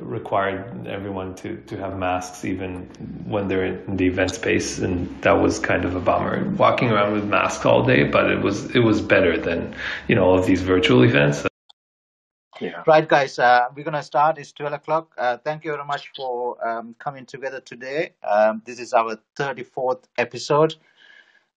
[0.00, 2.82] required everyone to, to have masks even
[3.26, 7.12] when they're in the event space and that was kind of a bummer walking around
[7.12, 9.74] with masks all day but it was it was better than
[10.08, 11.46] you know all of these virtual events
[12.60, 12.82] yeah.
[12.86, 14.38] Right, guys, uh, we're going to start.
[14.38, 15.14] It's 12 o'clock.
[15.18, 18.14] Uh, thank you very much for um, coming together today.
[18.26, 20.74] Um, this is our 34th episode.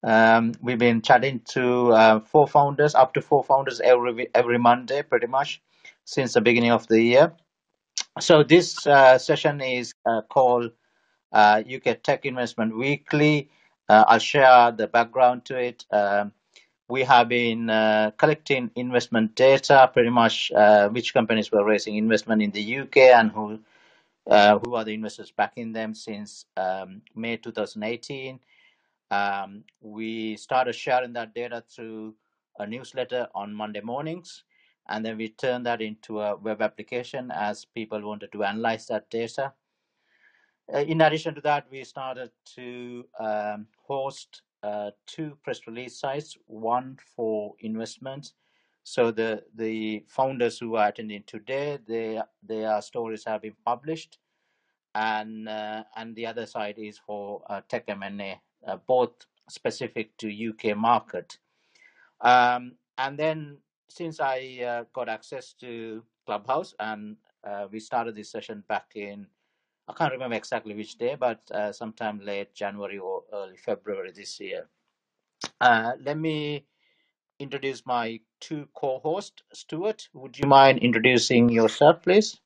[0.04, 5.02] Um, we've been chatting to uh, four founders, up to four founders every every Monday,
[5.02, 5.62] pretty much
[6.06, 7.34] since the beginning of the year.
[8.22, 10.72] So this uh, session is uh, called
[11.34, 13.50] UK uh, Tech Investment Weekly.
[13.90, 15.86] Uh, I'll share the background to it.
[15.92, 16.34] Um,
[16.90, 20.52] we have been uh, collecting investment data, pretty much
[20.92, 23.60] which companies were raising investment in the UK and who
[24.28, 28.40] who are the investors backing them since um, May 2018.
[29.12, 32.16] Um, we started sharing that data through
[32.60, 34.44] a newsletter on Monday mornings
[34.90, 39.10] and then we turned that into a web application as people wanted to analyze that
[39.10, 39.54] data.
[40.74, 46.38] Uh, in addition to that, we started to um, host uh, two press release sites,
[46.48, 48.34] one for investments.
[48.84, 54.18] So the the founders who are attending today, they, their stories have been published,
[54.96, 59.12] and uh, and the other side is for uh, tech M&A, uh, both
[59.50, 61.38] specific to UK market.
[62.22, 63.58] Um, and then
[63.90, 69.28] since I uh, got access to Clubhouse and uh, we started this session back in,
[69.88, 74.40] I can't remember exactly which day, but uh, sometime late January or early February this
[74.40, 74.70] year.
[75.62, 76.66] Uh, let me
[77.40, 79.44] introduce my two co-hosts.
[79.54, 82.40] Stewart, would you mind introducing yourself, please?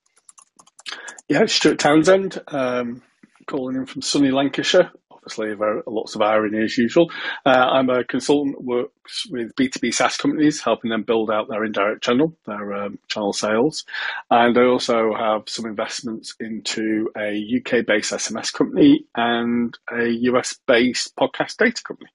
[1.30, 3.02] Yeah, Stewart Townsend, um,
[3.47, 4.91] calling in from sunny Lancashire
[5.24, 7.10] obviously very, lots of irony as usual.
[7.46, 12.04] Uh, I'm a consultant works with B2B SaaS companies, helping them build out their indirect
[12.04, 13.86] channel, their um, channel sales.
[14.30, 20.60] And I also have some investments into a UK based SMS company and a US
[20.68, 22.10] based podcast data company.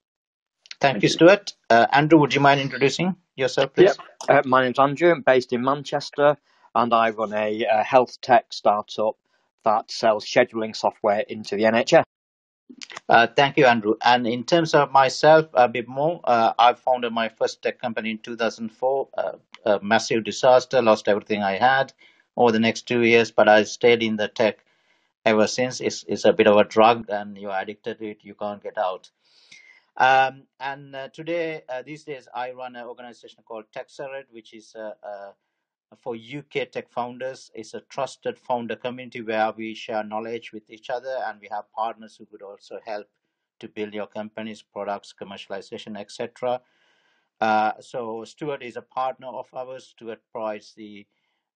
[0.81, 1.55] Thank, Thank you, Stewart.
[1.70, 3.97] Uh, Andrew, would you mind introducing yourself, please?
[4.29, 4.45] Yep.
[4.45, 5.11] Uh, my name's Andrew.
[5.11, 6.36] I'm based in Manchester
[6.74, 9.17] and I run a, a health tech startup
[9.64, 12.05] that sells scheduling software into the NHS.
[13.08, 13.95] Uh, thank you, Andrew.
[14.02, 18.11] And in terms of myself, a bit more, uh, I founded my first tech company
[18.11, 19.08] in 2004.
[19.17, 19.33] Uh,
[19.64, 21.92] a massive disaster, lost everything I had
[22.36, 24.58] over the next two years, but I stayed in the tech
[25.24, 25.80] ever since.
[25.80, 28.77] It's, it's a bit of a drug, and you're addicted to it, you can't get
[28.79, 29.11] out.
[29.97, 34.74] Um, and uh, today, uh, these days, I run an organization called Techcelerate, which is
[34.77, 35.33] a, a
[35.96, 37.50] for UK tech founders.
[37.54, 41.72] It's a trusted founder community where we share knowledge with each other and we have
[41.72, 43.06] partners who could also help
[43.60, 46.60] to build your company's products, commercialization, etc.
[47.40, 49.88] Uh, so Stewart is a partner of ours.
[49.88, 51.06] Stewart provides the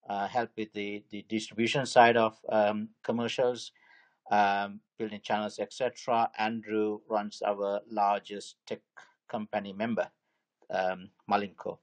[0.09, 3.72] uh, help with the, the distribution side of um, commercials,
[4.31, 6.31] um, building channels, etc.
[6.38, 8.81] Andrew runs our largest tech
[9.28, 10.09] company member,
[10.70, 11.78] um, Malinko.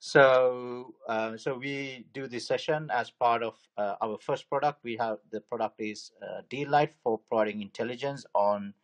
[0.00, 4.84] So, uh, so we do this session as part of uh, our first product.
[4.84, 8.74] We have the product is uh, Deal Lite for providing intelligence on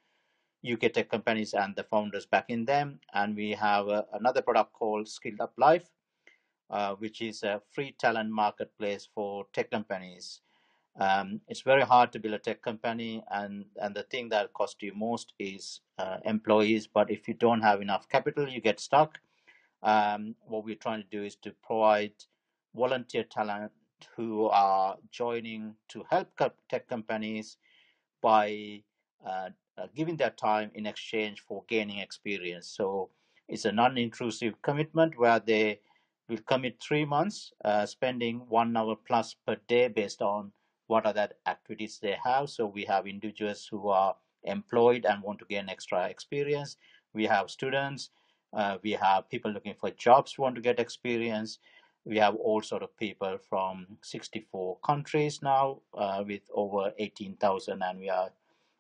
[0.69, 2.99] UK tech companies and the founders backing them.
[3.13, 5.89] And we have uh, another product called Skilled Up Life,
[6.71, 10.41] uh, which is a free talent marketplace for tech companies.
[10.99, 14.81] Um, it's very hard to build a tech company, and and the thing that costs
[14.81, 16.87] you most is uh, employees.
[16.87, 19.19] But if you don't have enough capital, you get stuck
[19.85, 22.13] um, what we're trying to do is to provide
[22.75, 23.71] volunteer talent
[24.17, 26.29] who are joining to help
[26.69, 27.59] tech companies
[28.21, 28.83] by
[29.25, 32.69] uh, uh, giving their time in exchange for gaining experience.
[32.69, 33.11] So
[33.49, 35.81] it's a non-intrusive commitment where they
[36.29, 40.53] will commit three months, uh, spending one hour plus per day based on
[40.87, 42.49] what other activities they have.
[42.49, 46.77] So we have individuals who are employed and want to gain extra experience.
[47.13, 48.11] We have students
[48.55, 51.59] uh, we have people looking for jobs who want to get experience.
[52.05, 57.99] We have all sort of people from 64 countries now uh, with over 18,000 and
[57.99, 58.31] we are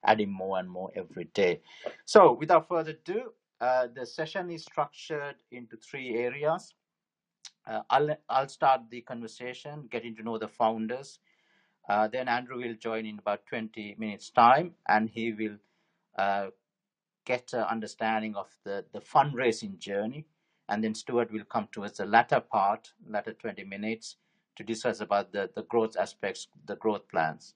[0.04, 1.60] adding more and more every day.
[2.04, 6.74] So without further ado, uh, the session is structured into three areas.
[7.66, 11.18] Uh, I'll, I'll start the conversation, getting to know the founders.
[11.88, 15.56] Uh, then Andrew will join in about 20 minutes time and he will
[16.18, 16.48] uh,
[17.24, 20.26] get an understanding of the, the fundraising journey.
[20.68, 24.16] And then Stewart will come towards the latter part, latter 20 minutes,
[24.56, 27.54] to discuss about the, the growth aspects, the growth plans.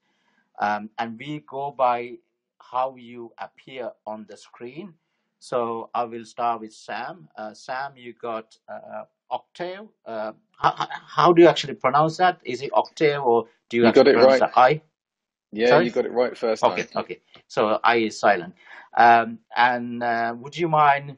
[0.59, 2.17] Um, and we go by
[2.61, 4.93] how you appear on the screen.
[5.39, 7.29] So I will start with Sam.
[7.37, 9.87] Uh, Sam, you got uh, Octaive.
[10.05, 12.39] Uh, how, how do you actually pronounce that?
[12.43, 14.51] Is it Octaive or do you, You got actually it pronounce right.
[14.53, 14.81] the I?
[15.51, 15.85] Yeah, Sorry?
[15.85, 16.87] you got it right first Okay, time.
[16.95, 16.99] okay.
[16.99, 17.21] okay.
[17.47, 18.55] So I is silent.
[18.97, 21.17] Um, and uh, would you mind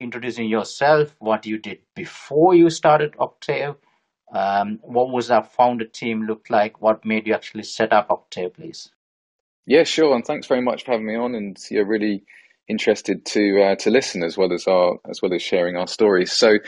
[0.00, 1.14] introducing yourself?
[1.18, 3.76] What you did before you started Octaive?
[4.32, 6.80] Um, what was our founder team look like?
[6.82, 8.90] What made you actually set up Octaive, please?
[9.66, 10.14] Yeah, sure.
[10.14, 11.34] And thanks very much for having me on.
[11.34, 12.24] And you're really
[12.68, 16.32] interested to uh, to listen as well as our as well as sharing our stories.
[16.32, 16.58] So,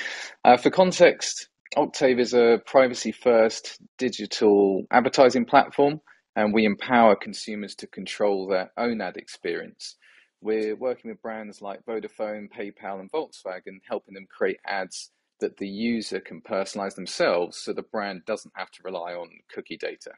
[0.44, 6.00] uh, for context, Octaive is a privacy first digital advertising platform,
[6.36, 9.96] and we empower consumers to control their own ad experience.
[10.42, 15.10] We're working with brands like Vodafone, PayPal, and Volkswagen, helping them create ads
[15.40, 19.78] that the user can personalize themselves so the brand doesn't have to rely on cookie
[19.78, 20.12] data.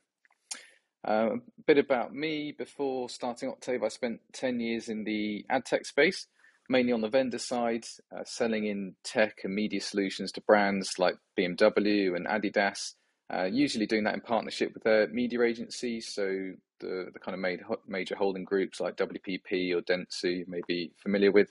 [1.06, 5.64] Uh, a bit about me before starting Octaive, I spent 10 years in the ad
[5.64, 6.26] tech space,
[6.69, 11.14] mainly on the vendor side, uh, selling in tech and media solutions to brands like
[11.38, 12.94] BMW and Adidas,
[13.32, 16.08] uh, usually doing that in partnership with their media agencies.
[16.14, 20.60] So the, the kind of made, major holding groups like WPP or Dentsu, you may
[20.66, 21.50] be familiar with.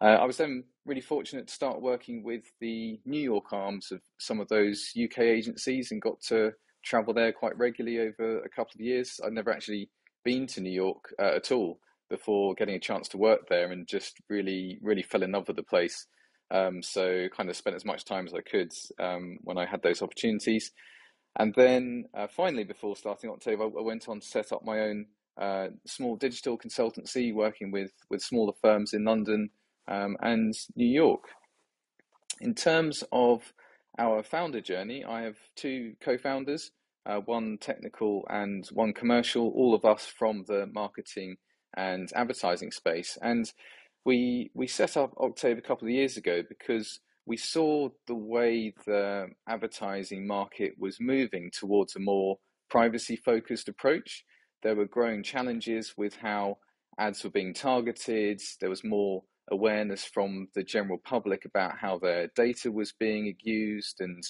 [0.00, 4.00] Uh, I was then really fortunate to start working with the New York arms of
[4.18, 6.52] some of those UK agencies and got to
[6.84, 9.20] travel there quite regularly over a couple of years.
[9.24, 9.90] I'd never actually
[10.24, 13.86] been to New York uh, at all before getting a chance to work there and
[13.86, 16.06] just really, really fell in love with the place.
[16.50, 19.82] Um, so kind of spent as much time as I could um, when I had
[19.82, 20.72] those opportunities.
[21.38, 24.80] And then uh, finally, before starting Octaive, I, I went on to set up my
[24.80, 25.06] own
[25.38, 29.50] uh, small digital consultancy, working with with smaller firms in London
[29.86, 31.24] um, and New York.
[32.40, 33.52] In terms of
[33.98, 36.70] our founder journey, I have two co-founders,
[37.04, 41.36] uh, one technical and one commercial, all of us from the marketing
[41.76, 43.18] and advertising space.
[43.20, 43.50] And
[44.08, 48.72] we we set up Octaive a couple of years ago because we saw the way
[48.86, 52.38] the advertising market was moving towards a more
[52.70, 54.24] privacy focused approach.
[54.62, 56.56] There were growing challenges with how
[56.98, 58.40] ads were being targeted.
[58.62, 64.00] There was more awareness from the general public about how their data was being used
[64.00, 64.22] and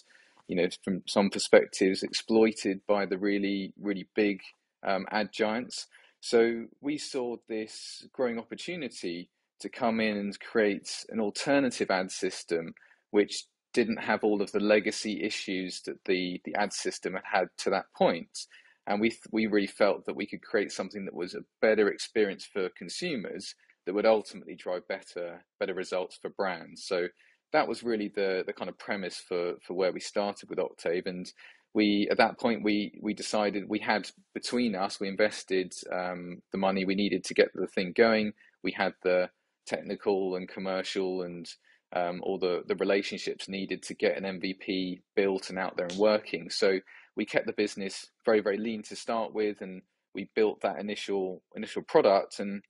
[0.48, 4.40] you know from some perspectives exploited by the really really big
[4.84, 5.86] um, ad giants
[6.20, 9.28] so we saw this growing opportunity
[9.60, 12.75] to come in and create an alternative ad system
[13.10, 13.44] which
[13.75, 17.70] didn't have all of the legacy issues that the the ad system had had to
[17.70, 18.46] that point.
[18.87, 22.44] and we we really felt that we could create something that was a better experience
[22.52, 23.55] for consumers
[23.87, 26.84] that would ultimately drive better better results for brands.
[26.84, 27.08] So
[27.52, 31.06] that was really the the kind of premise for for where we started with Octaive
[31.06, 31.31] and
[31.75, 36.58] we at that point we we decided we had between us we invested um, the
[36.58, 38.32] money we needed to get the thing going
[38.62, 39.28] we had the
[39.68, 41.46] technical and commercial and
[41.94, 45.98] um, all the the relationships needed to get an mvp built and out there and
[45.98, 46.50] working.
[46.50, 46.80] So
[47.16, 49.82] we kept the business very very lean to start with and
[50.14, 52.40] we built that initial initial product.
[52.40, 52.62] And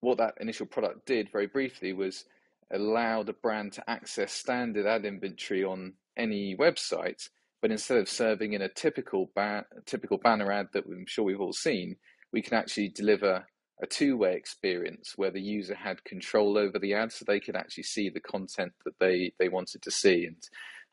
[0.00, 2.24] what that initial product did very briefly was
[2.72, 7.28] allow the brand to access standard ad inventory on any website,
[7.62, 11.40] but instead of serving in a typical ba- typical banner ad that I'm sure we've
[11.40, 11.96] all seen,
[12.32, 13.46] we can actually deliver
[13.82, 17.84] a two-way experience where the user had control over the ad, so they could actually
[17.84, 20.26] see the content that they they wanted to see.
[20.26, 20.36] And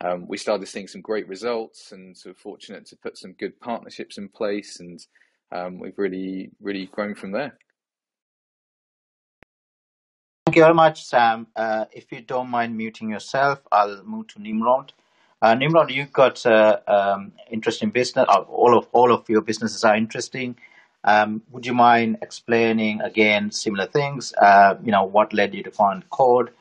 [0.02, 4.18] um, we started seeing some great results, and so fortunate to put some good partnerships
[4.18, 5.00] in place, and
[5.52, 7.58] um, we've really really grown from there.
[10.46, 11.48] Thank you very much, Sam.
[11.56, 14.94] Uh, if you don't mind muting yourself, I'll move to Nimrod.
[15.42, 18.26] Uh, Nimrod, you've got uh, um, interesting business.
[18.30, 20.56] Uh, all of all of your businesses are interesting.
[21.06, 24.34] Um, would you mind explaining again similar things?
[24.34, 26.52] Uh, you know, what led you to find Cord?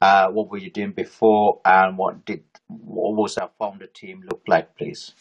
[0.00, 4.42] Uh, what were you doing before, and what did what was our founder team look
[4.46, 5.12] like, please?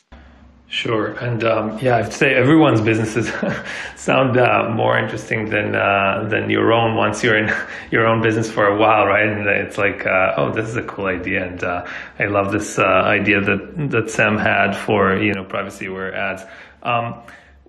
[0.68, 3.32] Sure, and um, yeah, I'd say everyone's businesses
[3.96, 7.54] sound uh, more interesting than uh, than your own once you're in
[7.92, 9.28] your own business for a while, right?
[9.28, 11.86] And it's like, uh, oh, this is a cool idea, and uh,
[12.20, 16.44] I love this uh, idea that that Sam had for you know privacy aware ads.
[16.82, 17.22] Um,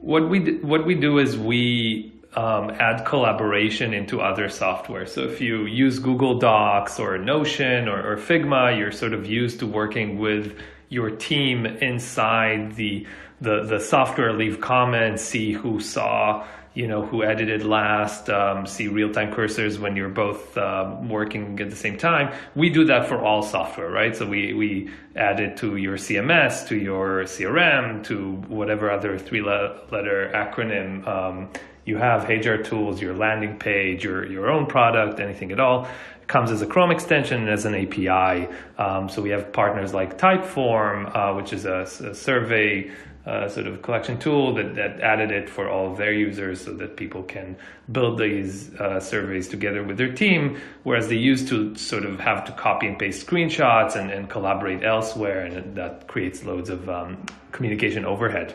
[0.04, 5.06] what we what we do is we um, add collaboration into other software.
[5.06, 9.60] So if you use Google Docs or Notion or, or Figma, you're sort of used
[9.60, 10.58] to working with
[10.90, 13.06] your team inside the
[13.40, 18.88] the the software, leave comments, see who saw you know who edited last, um, see
[18.88, 22.34] real time cursors when you're both uh, working at the same time.
[22.56, 24.14] We do that for all software, right?
[24.14, 29.40] So we we add it to your CMS, to your CRM, to whatever other three
[29.40, 31.06] letter acronym.
[31.06, 31.50] Um,
[31.84, 35.88] you have HR tools, your landing page, your your own product, anything at all
[36.26, 38.48] comes as a Chrome extension and as an API.
[38.78, 42.90] Um, so we have partners like Typeform, uh, which is a, a survey
[43.26, 46.74] uh, sort of collection tool that, that added it for all of their users so
[46.74, 47.56] that people can
[47.90, 52.44] build these uh, surveys together with their team, whereas they used to sort of have
[52.44, 57.24] to copy and paste screenshots and, and collaborate elsewhere, and that creates loads of um,
[57.52, 58.54] communication overhead.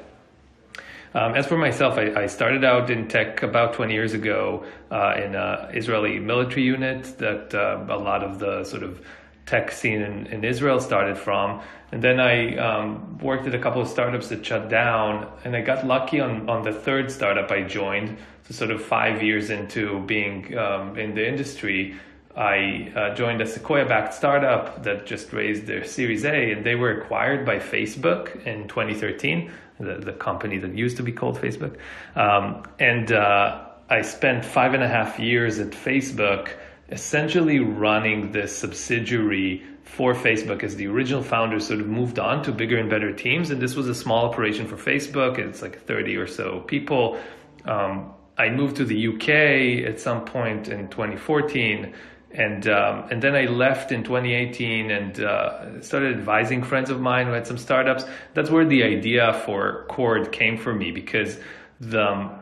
[1.15, 5.15] Um, as for myself, I, I, started out in tech about 20 years ago uh,
[5.17, 9.03] in an Israeli military unit that uh, a lot of the sort of
[9.49, 11.61] tech scene in, in Israel started from.
[11.91, 15.61] And then I um, worked at a couple of startups that shut down, and I
[15.61, 18.15] got lucky on, on the third startup I joined.
[18.43, 21.95] So, sort of five years into being um, in the industry,
[22.35, 26.75] I uh, joined a Sequoia backed startup that just raised their Series A, and they
[26.75, 31.75] were acquired by Facebook in 2013, the, the company that used to be called Facebook.
[32.15, 36.49] Um, and uh, I spent five and a half years at Facebook
[36.91, 42.51] essentially running this subsidiary for Facebook as the original founders sort of moved on to
[42.51, 43.49] bigger and better teams.
[43.49, 45.39] And this was a small operation for Facebook.
[45.39, 47.19] It's like 30 or so people.
[47.65, 51.93] Um, I moved to the UK at some point in 2014.
[52.31, 57.25] And um, and then I left in 2018 and uh, started advising friends of mine
[57.25, 58.03] who had some startups.
[58.35, 61.39] That's where the idea for Cord came for me because
[61.79, 62.39] the um,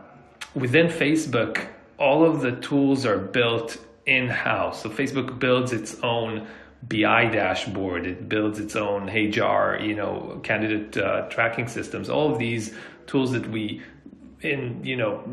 [0.55, 1.65] within Facebook,
[1.97, 4.81] all of the tools are built in house.
[4.81, 6.47] So Facebook builds its own
[6.81, 8.07] BI dashboard.
[8.07, 12.09] It builds its own HR, you know, candidate uh, tracking systems.
[12.09, 12.73] All of these
[13.05, 13.81] tools that we,
[14.41, 15.23] in you know,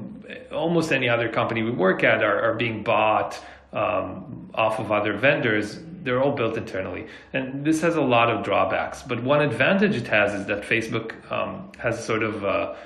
[0.53, 3.41] almost any other company we work at are, are being bought
[3.73, 5.79] um, off of other vendors.
[6.03, 9.03] They're all built internally, and this has a lot of drawbacks.
[9.03, 12.77] But one advantage it has is that Facebook um, has sort of a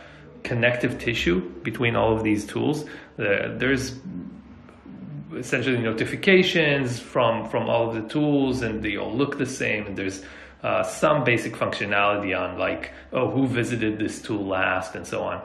[0.44, 2.84] connective tissue between all of these tools.
[3.18, 3.98] Uh, there's
[5.36, 9.96] essentially notifications from from all of the tools and they all look the same and
[9.96, 10.22] there's
[10.62, 15.42] uh, some basic functionality on like oh who visited this tool last and so on.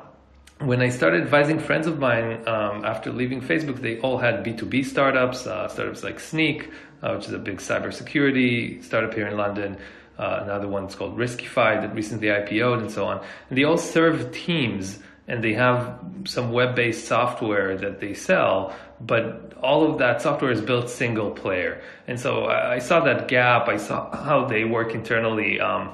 [0.60, 4.86] When i started advising friends of mine um, after leaving facebook they all had b2b
[4.86, 6.72] startups uh, startups like Snyk,
[7.02, 9.78] uh, which is a big cybersecurity startup here in london.
[10.18, 13.20] Uh, another one's called Riskified that recently ipo'd and so on.
[13.50, 19.53] And they all serve teams and they have some web-based software that they sell but
[19.62, 21.81] all of that software is built single player.
[22.07, 23.67] And so i saw that gap.
[23.67, 25.91] I saw how they work internally um,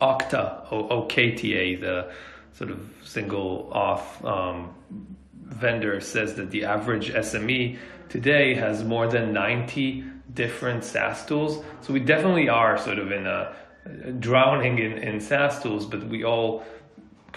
[0.00, 2.10] okta okta the
[2.52, 4.74] sort of single off um,
[5.44, 7.78] vendor says that the average sme
[8.08, 11.62] today has more than 90 different saas tools.
[11.82, 13.54] So we definitely are sort of in a
[14.18, 16.64] drowning in, in saas tools but we all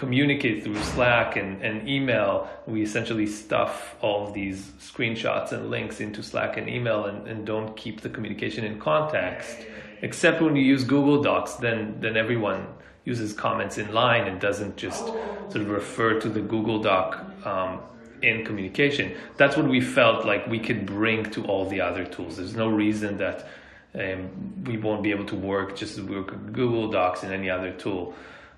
[0.00, 2.48] communicate through Slack and, and email.
[2.66, 7.46] We essentially stuff all of these screenshots and links into Slack and email and, and
[7.46, 9.58] don't keep the communication in context.
[10.00, 12.66] Except when you use Google Docs, then then everyone
[13.04, 17.06] uses comments in line and doesn't just sort of refer to the Google Doc
[17.44, 17.80] um,
[18.22, 19.12] in communication.
[19.36, 22.38] That's what we felt like we could bring to all the other tools.
[22.38, 23.48] There's no reason that
[23.94, 24.30] um,
[24.64, 28.14] we won't be able to work just work with Google Docs and any other tool.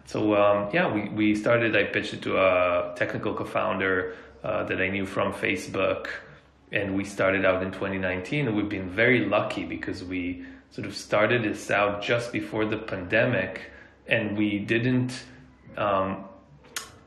[0.07, 1.77] So um, yeah, we, we started.
[1.77, 6.09] I pitched it to a technical co-founder uh, that I knew from Facebook,
[6.71, 8.49] and we started out in 2019.
[8.49, 12.79] And we've been very lucky because we sort of started this out just before the
[12.79, 13.71] pandemic,
[14.07, 15.23] and we didn't
[15.77, 16.25] um,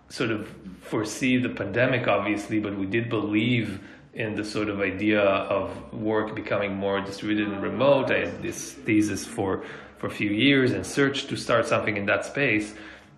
[0.09, 0.47] sort of
[0.81, 3.81] foresee the pandemic, obviously, but we did believe
[4.13, 8.09] in the sort of idea of work becoming more distributed and remote.
[8.11, 9.65] I had this thesis for
[9.97, 12.73] for a few years and searched to start something in that space.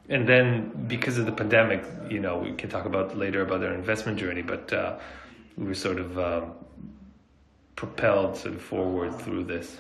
[0.09, 3.73] And then because of the pandemic, you know, we can talk about later about our
[3.73, 4.97] investment journey, but uh,
[5.57, 6.53] we were sort of um,
[7.75, 9.79] propelled sort of forward through this.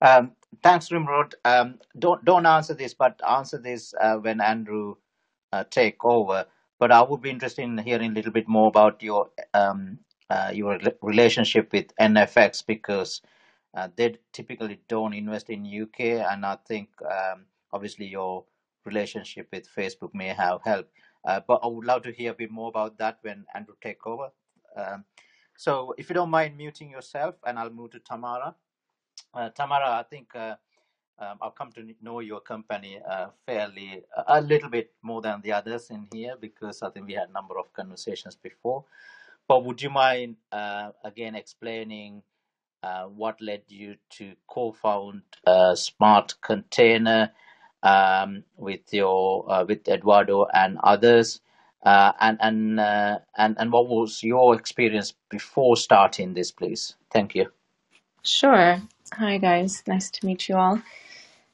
[0.00, 1.34] Um, thanks, Nimrod.
[1.44, 4.96] Um, don't don't answer this, but answer this uh, when Andrew
[5.52, 6.46] uh, take over.
[6.78, 9.98] But I would be interested in hearing a little bit more about your um,
[10.28, 13.22] uh, your relationship with NFX because
[13.76, 18.44] uh, they typically don't invest in UK, and I think um, obviously your
[18.86, 20.90] relationship with Facebook may have helped.
[21.24, 24.06] Uh, but I would love to hear a bit more about that when Andrew take
[24.06, 24.30] over.
[24.76, 25.04] Um,
[25.56, 28.54] so if you don't mind muting yourself, and I'll move to Tamara.
[29.34, 30.56] Uh, Tamara, I think uh,
[31.18, 35.52] um, I've come to know your company uh, fairly a little bit more than the
[35.52, 38.84] others in here because I think we had a number of conversations before.
[39.48, 42.22] But would you mind uh, again explaining
[43.14, 47.32] what led you to co-found uh, Smart Container
[47.82, 51.40] um, with your uh, with Eduardo and others?
[51.84, 56.96] Uh, and and uh, and and what was your experience before starting this, please?
[57.12, 57.52] Thank you.
[58.22, 58.80] Sure.
[59.12, 60.82] Hi guys, nice to meet you all.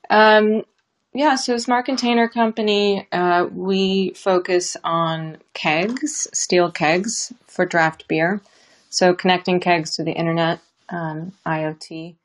[0.08, 0.64] Um,
[1.12, 8.40] yeah, so Smart Container Company, uh, we focus on kegs, steel kegs for draft beer.
[8.88, 12.16] So connecting kegs to the internet, um, IoT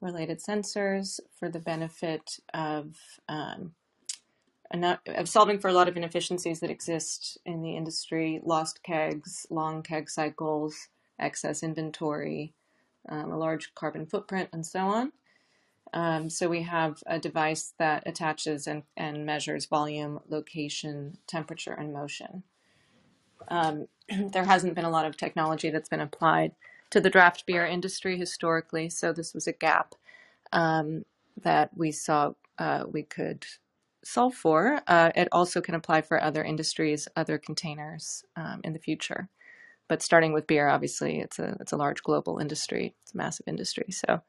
[0.00, 2.96] related sensors for the benefit of
[3.28, 3.72] um,
[5.06, 9.82] of solving for a lot of inefficiencies that exist in the industry: lost kegs, long
[9.82, 10.88] keg cycles,
[11.18, 12.52] excess inventory,
[13.08, 15.12] um, a large carbon footprint, and so on.
[15.94, 21.92] Um, so we have a device that attaches and, and measures volume, location, temperature, and
[21.92, 22.42] motion.
[23.48, 23.88] Um,
[24.32, 26.52] there hasn't been a lot of technology that's been applied
[26.90, 29.94] to the draft beer industry historically, so this was a gap
[30.52, 31.04] um,
[31.42, 33.44] that we saw uh, we could
[34.04, 34.80] solve for.
[34.86, 39.28] Uh, it also can apply for other industries, other containers um, in the future.
[39.88, 42.94] But starting with beer, obviously, it's a it's a large global industry.
[43.02, 43.90] It's a massive industry.
[43.90, 44.20] So,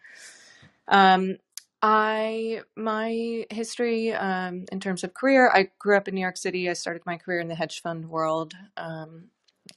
[0.88, 1.38] um,
[1.82, 5.50] I my history um, in terms of career.
[5.54, 6.70] I grew up in New York City.
[6.70, 8.54] I started my career in the hedge fund world.
[8.78, 9.26] Um,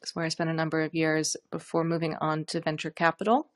[0.00, 3.48] that's where I spent a number of years before moving on to venture capital.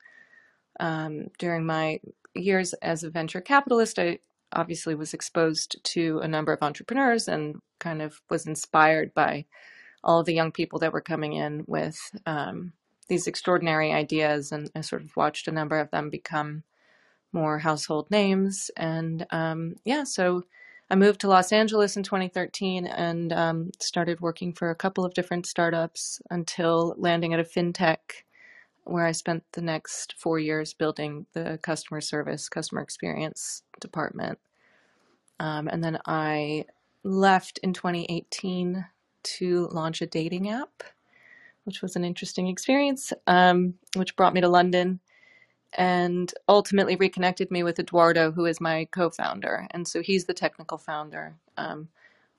[0.79, 1.99] Um, during my
[2.35, 4.19] years as a venture capitalist, I
[4.53, 9.45] obviously was exposed to a number of entrepreneurs and kind of was inspired by
[10.03, 12.73] all the young people that were coming in with um,
[13.09, 16.63] these extraordinary ideas, and I sort of watched a number of them become
[17.33, 18.71] more household names.
[18.77, 20.43] And um, yeah, so
[20.89, 25.13] I moved to Los Angeles in 2013 and um, started working for a couple of
[25.13, 27.97] different startups until landing at a fintech
[28.85, 34.39] where I spent the next four years building the customer service, customer experience department.
[35.41, 36.65] Um, and then I
[37.03, 38.85] left in 2018
[39.23, 40.83] to launch a dating app,
[41.65, 45.01] which was an interesting experience, um, which brought me to London
[45.73, 50.77] and ultimately reconnected me with Eduardo, who is my co-founder, and so he's the technical
[50.77, 51.35] founder.
[51.57, 51.89] Um,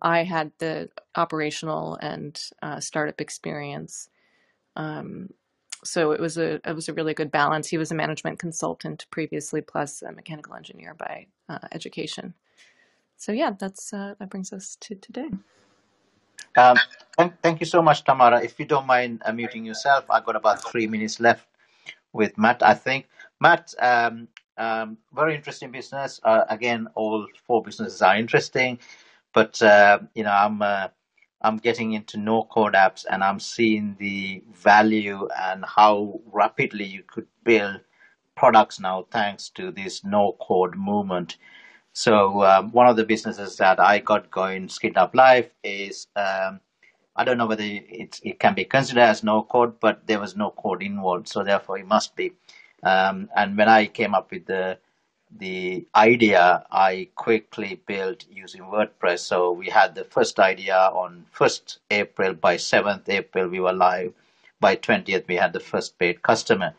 [0.03, 4.09] I had the operational and uh, startup experience,
[4.77, 5.31] um,
[5.85, 7.69] so it was a it was a really good balance.
[7.69, 12.35] He was a management consultant previously, plus a mechanical engineer by uh, education.
[13.17, 15.31] So yeah, that's uh, that brings us to today.
[16.57, 16.77] Um,
[17.17, 18.43] thank, thank you so much, Tamara.
[18.43, 21.47] If you don't mind uh, muting yourself, I've got about three minutes left
[22.13, 23.07] with Mat, I think.
[23.41, 26.21] Mat, um, um, very interesting business.
[26.25, 28.81] Uh, again, all four businesses are interesting,
[29.35, 30.89] but uh, you know, I'm uh,
[31.43, 37.05] I'm getting into no code apps, and I'm seeing the value and how rapidly you
[37.07, 37.81] could build
[38.37, 41.39] products now thanks to this no code movement.
[41.95, 46.61] So um, one of the businesses that I got going, SkillUp Life, is um,
[47.17, 50.51] I don't know whether it can be considered as no code, but there was no
[50.53, 52.33] code involved, so therefore it must be.
[52.83, 54.79] Um, and when I came up with the
[55.37, 59.21] the idea, I quickly built using WordPress.
[59.21, 62.35] So we had the first idea on 1st April.
[62.35, 64.15] By 7th April, we were live.
[64.61, 66.75] By 20th, we had the first paid customer.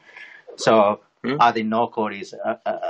[0.57, 1.39] So mm-hmm.
[1.39, 2.89] I think no code is uh, uh,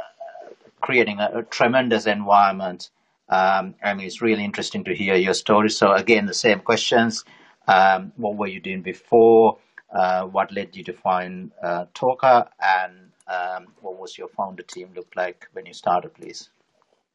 [0.82, 2.90] creating a, a, tremendous environment.
[3.28, 5.70] Um, I mean, it's really interesting to hear your story.
[5.70, 7.26] So again, the same questions.
[7.68, 9.58] Um, what were you doing before?
[9.92, 14.90] Uh, what led you to find uh, Toca, and um, what was your founder team
[14.96, 16.50] look like when you started, please?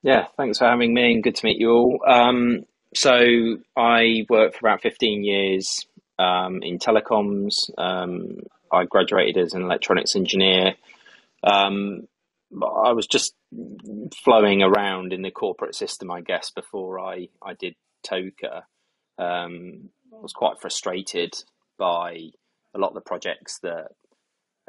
[0.03, 2.01] Yeah, thanks for having me, and good to meet you all.
[2.07, 3.15] Um, so
[3.77, 5.87] I worked for about 15 years
[6.19, 7.55] um, in telecoms.
[7.79, 10.75] Um, I graduated as an electronics engineer.
[11.43, 12.09] Um,
[12.53, 13.35] I was just
[14.23, 17.75] flowing around in the corporate system, I guess, before I, I did
[18.07, 18.63] Toca.
[19.19, 21.35] Um, I was quite frustrated
[21.79, 22.31] by
[22.75, 23.89] a lot of the projects that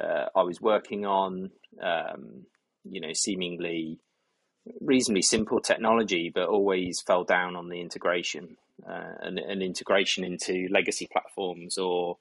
[0.02, 1.50] uh, I was working on,
[1.82, 2.46] um,
[2.84, 3.98] you know, seemingly
[4.80, 8.56] reasonably simple technology, but always fell down on the integration
[8.88, 12.18] uh, and, and integration into legacy platforms or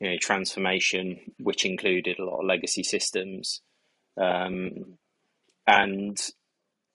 [0.00, 3.60] you know transformation, which included a lot of legacy systems.
[4.16, 4.98] Um,
[5.66, 6.18] and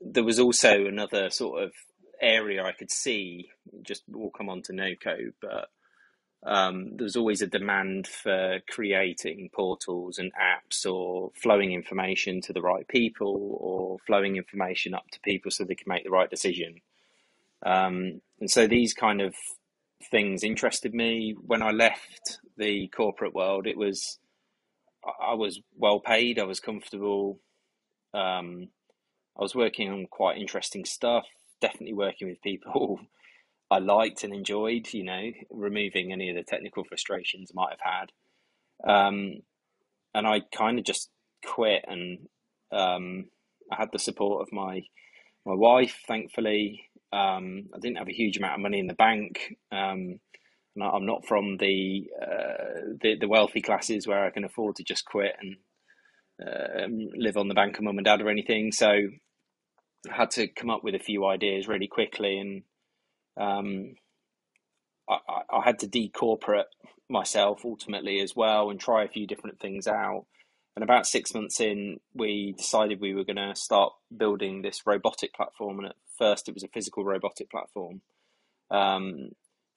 [0.01, 1.71] there was also another sort of
[2.21, 3.49] area I could see.
[3.83, 5.69] Just we'll come on to no code, but
[6.45, 12.61] um, there's always a demand for creating portals and apps or flowing information to the
[12.61, 16.81] right people or flowing information up to people so they can make the right decision.
[17.65, 19.33] Um, and so these kind of
[20.11, 21.35] things interested me.
[21.39, 24.19] When I left the corporate world, it was
[25.03, 27.39] I was well paid, I was comfortable.
[28.13, 28.69] Um,
[29.37, 31.25] I was working on quite interesting stuff.
[31.59, 32.99] Definitely working with people
[33.71, 34.93] I liked and enjoyed.
[34.93, 38.89] You know, removing any of the technical frustrations I might have had.
[38.89, 39.41] Um,
[40.13, 41.09] and I kind of just
[41.45, 42.27] quit, and
[42.71, 43.25] um,
[43.71, 44.81] I had the support of my
[45.45, 46.89] my wife, thankfully.
[47.13, 49.55] Um, I didn't have a huge amount of money in the bank.
[49.71, 50.19] Um,
[50.81, 55.05] I'm not from the, uh, the, the wealthy classes where I can afford to just
[55.05, 55.55] quit and
[56.45, 58.73] uh, live on the bank of mum and dad or anything.
[58.73, 62.63] So I had to come up with a few ideas really quickly, and
[63.37, 63.95] um,
[65.09, 65.17] I,
[65.49, 66.65] I had to decorporate
[67.09, 70.25] myself ultimately as well and try a few different things out.
[70.75, 75.33] And about six months in, we decided we were going to start building this robotic
[75.33, 75.79] platform.
[75.79, 78.01] And at first, it was a physical robotic platform
[78.71, 79.29] um,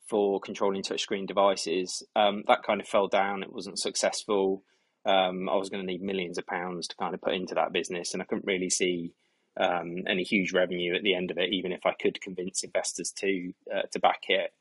[0.08, 2.02] for controlling touchscreen devices.
[2.16, 3.42] Um, that kind of fell down.
[3.42, 4.64] It wasn't successful.
[5.06, 7.72] Um, I was going to need millions of pounds to kind of put into that
[7.72, 9.12] business, and I couldn't really see
[9.58, 13.12] um, any huge revenue at the end of it, even if I could convince investors
[13.18, 14.52] to uh, to back it.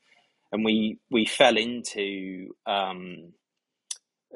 [0.52, 3.32] And we we fell into um,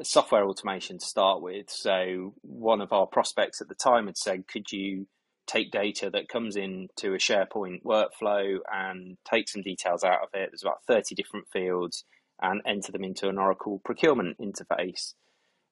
[0.02, 1.70] software automation to start with.
[1.70, 5.06] So one of our prospects at the time had said, "Could you
[5.46, 10.50] take data that comes into a SharePoint workflow and take some details out of it?
[10.50, 12.04] There's about thirty different fields."
[12.44, 15.14] And enter them into an Oracle procurement interface.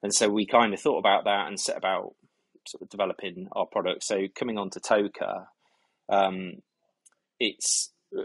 [0.01, 2.13] And so we kind of thought about that and set about
[2.67, 4.03] sort of developing our product.
[4.03, 5.45] So coming on to Toca,
[6.09, 6.61] um,
[7.39, 8.21] it's uh,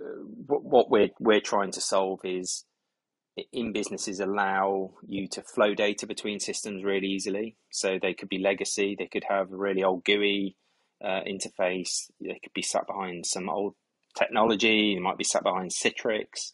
[0.46, 2.64] what we're we're trying to solve is
[3.52, 7.56] in businesses allow you to flow data between systems really easily.
[7.70, 10.56] So they could be legacy, they could have a really old GUI
[11.04, 13.74] uh, interface, they could be sat behind some old
[14.16, 16.52] technology, they might be sat behind Citrix,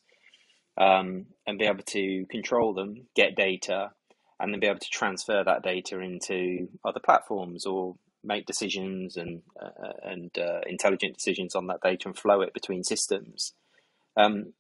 [0.77, 3.91] um, and be able to control them, get data,
[4.43, 9.43] and then be able to transfer that data into other platforms or make decisions and
[9.61, 13.55] uh, and uh, intelligent decisions on that data and flow it between systems.
[14.17, 14.53] Um,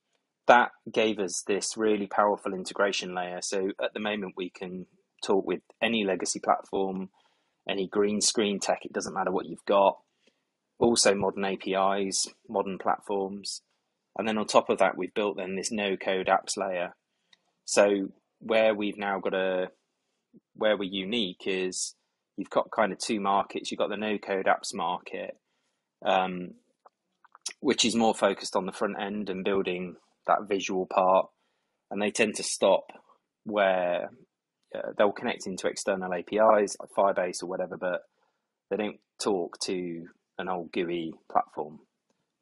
[0.46, 3.40] that gave us this really powerful integration layer.
[3.42, 4.86] So at the moment, we can
[5.24, 7.10] talk with any legacy platform,
[7.68, 8.80] any green screen tech.
[8.84, 9.98] It doesn't matter what you've got.
[10.78, 13.62] Also, modern APIs, modern platforms,
[14.16, 16.94] and then on top of that, we've built then this no code apps layer.
[17.64, 18.08] So
[18.42, 19.68] where we've now got a
[20.54, 21.94] where we're unique is
[22.36, 23.70] you've got kind of two markets.
[23.70, 25.36] You've got the no code apps market,
[26.04, 26.52] um,
[27.60, 31.26] which is more focused on the front end and building that visual part,
[31.90, 32.84] and they tend to stop
[33.44, 34.10] where
[34.74, 38.02] uh, they'll connect into external APIs like Firebase or whatever, but
[38.70, 40.06] they don't talk to
[40.38, 41.80] an old GUI platform.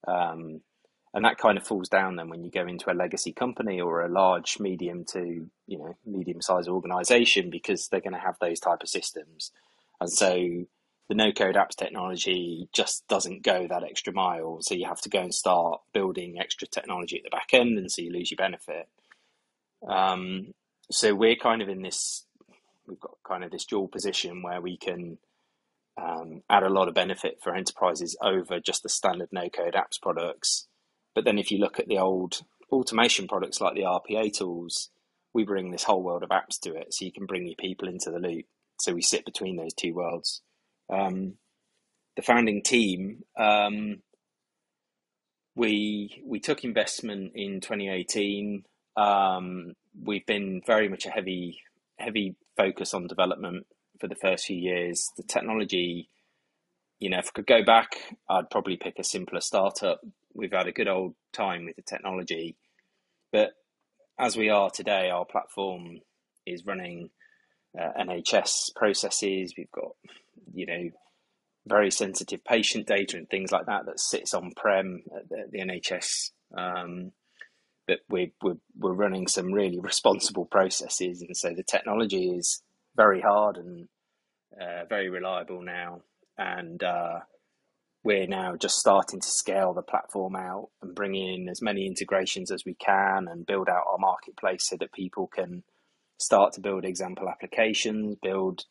[0.07, 0.61] Um,
[1.13, 4.03] and that kind of falls down then when you go into a legacy company or
[4.03, 8.61] a large medium to you know medium sized organization because they're going to have those
[8.61, 9.51] type of systems.
[10.01, 10.65] And so
[11.09, 14.59] the no code apps technology just doesn't go that extra mile.
[14.61, 17.91] So you have to go and start building extra technology at the back end and
[17.91, 18.89] so you lose your benefit.
[19.87, 20.55] Um,
[20.91, 22.25] so we're kind of in this
[22.87, 25.19] we've got kind of this dual position where we can
[26.01, 30.01] um, add a lot of benefit for enterprises over just the standard no code apps
[30.01, 30.69] products
[31.15, 34.91] but then if you look at the old automation products like the RPA tools,
[35.33, 36.93] we bring this whole world of apps to it.
[36.95, 38.47] So you can bring your people into the loop.
[38.81, 40.43] So we sit between those two worlds.
[40.93, 41.35] Um,
[42.17, 44.03] the founding team, um,
[45.55, 48.65] we we took investment in 2018.
[48.97, 51.61] Um, we've been very much a heavy
[51.99, 53.67] heavy focus on development
[54.01, 55.11] for the first few years.
[55.17, 56.09] The technology,
[56.99, 57.97] you know, if I could go back,
[58.29, 60.01] I'd probably pick a simpler startup
[60.35, 62.57] we've had a good old time with the technology.
[63.33, 63.51] But
[64.19, 66.01] as we are today, our platform
[66.47, 67.11] is running
[67.79, 69.55] uh, NHS processes.
[69.57, 69.93] We've got,
[70.53, 70.91] you know,
[71.67, 75.59] very sensitive patient data and things like that that sits on prem at the, the
[75.61, 76.31] NHS.
[76.57, 77.13] Um,
[77.87, 81.23] but we're, we're, we're running some really responsible processes.
[81.23, 82.63] And so the technology is
[82.97, 83.89] very hard and
[84.61, 86.03] uh, very reliable now.
[86.37, 87.21] And uh,
[88.03, 92.51] we're now just starting to scale the platform out and bring in as many integrations
[92.51, 95.63] as we can and build out our marketplace so that people can
[96.19, 98.65] start to build example applications, build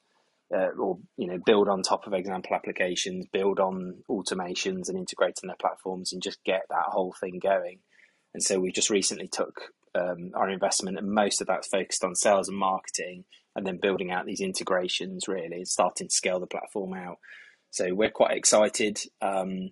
[0.53, 5.47] uh, or you know build on top of example applications, build on automations and integrating
[5.47, 7.79] their platforms and just get that whole thing going.
[8.33, 9.61] And so we just recently took
[9.95, 14.11] um, our investment, and most of that's focused on sales and marketing, and then building
[14.11, 15.27] out these integrations.
[15.27, 17.17] Really, starting to scale the platform out.
[17.71, 19.71] So we're quite excited, um,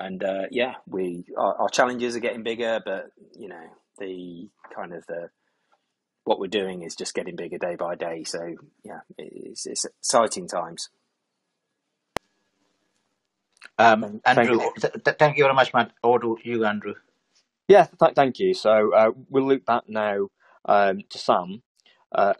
[0.00, 3.62] and uh, yeah, we our, our, challenges are getting bigger, but you know
[3.98, 5.30] the kind of the
[6.24, 8.24] what we're doing is just getting bigger day by day.
[8.24, 10.88] So yeah, it's, it's exciting times.
[13.78, 15.92] Um, Andrew, th- th- thank you very much, Mat.
[16.02, 16.94] Over to you, Andrew.
[17.68, 18.54] Yeah, th- thank you.
[18.54, 20.28] So uh, we'll loop back now
[20.64, 21.62] um, to Sam.
[22.12, 22.34] Uh,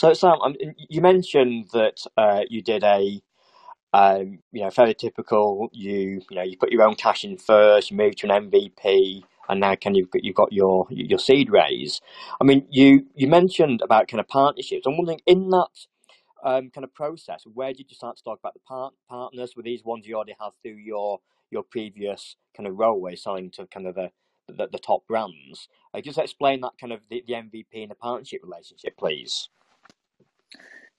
[0.00, 0.56] so Sam, um,
[0.88, 3.22] you mentioned that uh, you did a
[3.92, 5.68] um, you know fairly typical.
[5.72, 7.90] You you know you put your own cash in first.
[7.90, 12.00] You moved to an MVP, and now can you you've got your your seed raise.
[12.40, 14.86] I mean, you you mentioned about kind of partnerships.
[14.86, 15.68] I'm wondering in that
[16.44, 19.54] um, kind of process, where did you start to talk about the part- partners?
[19.56, 23.66] Were these ones you already have through your your previous kind of role selling to
[23.66, 24.10] kind of the
[24.48, 25.68] the, the top brands?
[25.94, 29.50] Uh, just explain that kind of the, the MVP and the partnership relationship, please.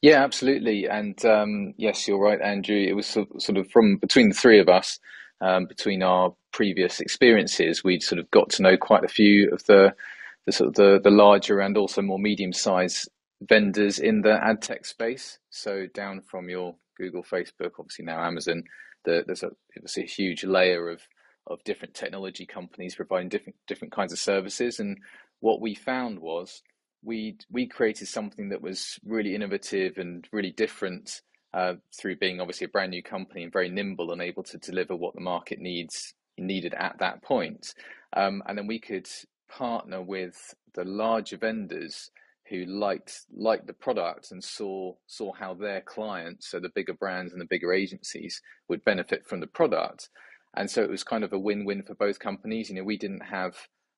[0.02, 0.88] Yeah, absolutely.
[0.88, 2.78] And um, yes, you're right, Andrew.
[2.78, 5.00] It was sort of from between the three of us,
[5.42, 9.64] um, between our previous experiences, we'd sort of got to know quite a few of
[9.66, 9.94] the
[10.48, 13.08] the sort of the, the larger and also more medium sized
[13.42, 15.38] vendors in the ad tech space.
[15.52, 18.64] So down from your Google, Facebook, obviously now Amazon,
[19.06, 19.52] the, there's a,
[19.98, 21.02] a huge layer of
[21.48, 24.80] of different technology companies providing different different kinds of services.
[24.80, 24.98] And
[25.42, 26.62] what we found was
[27.04, 31.22] we we created something that was really innovative and really different
[31.54, 34.96] uh, through being obviously a brand new company and very nimble and able to deliver
[34.96, 37.74] what the market needs needed at that point.
[38.14, 39.08] Um, and then we could
[39.50, 40.36] partner with
[40.74, 42.10] the larger vendors
[42.50, 47.32] who liked liked the product and saw saw how their clients, so the bigger brands
[47.34, 50.10] and the bigger agencies, would benefit from the product.
[50.56, 52.70] And so it was kind of a win-win for both companies.
[52.70, 53.56] You know, we didn't have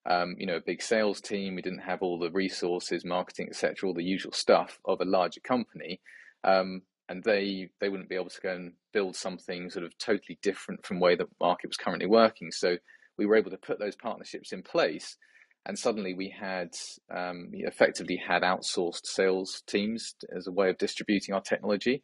[0.09, 3.87] um, you know a big sales team, we didn't have all the resources, marketing, etc.,
[3.87, 6.01] all the usual stuff of a larger company.
[6.43, 10.39] Um, and they they wouldn't be able to go and build something sort of totally
[10.41, 12.51] different from the way the market was currently working.
[12.51, 12.77] So
[13.17, 15.17] we were able to put those partnerships in place
[15.65, 16.69] and suddenly we had
[17.15, 22.03] um, effectively had outsourced sales teams as a way of distributing our technology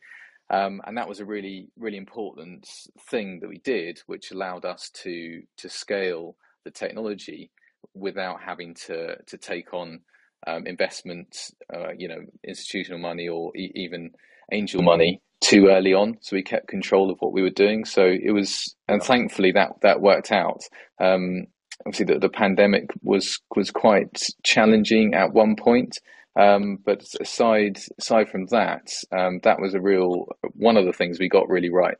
[0.49, 2.67] um, and that was a really really important
[3.09, 6.35] thing that we did which allowed us to to scale
[6.65, 7.51] the technology
[7.93, 9.99] without having to to take on
[10.47, 11.35] um, investment
[11.73, 14.11] uh, you know institutional money or e- even
[14.51, 18.05] angel money too early on so we kept control of what we were doing so
[18.05, 20.61] it was and thankfully that that worked out
[21.01, 21.45] um,
[21.85, 25.97] obviously the, the pandemic was was quite challenging at one point.
[26.39, 31.19] Um, but aside aside from that, um, that was a real one of the things
[31.19, 31.97] we got really right.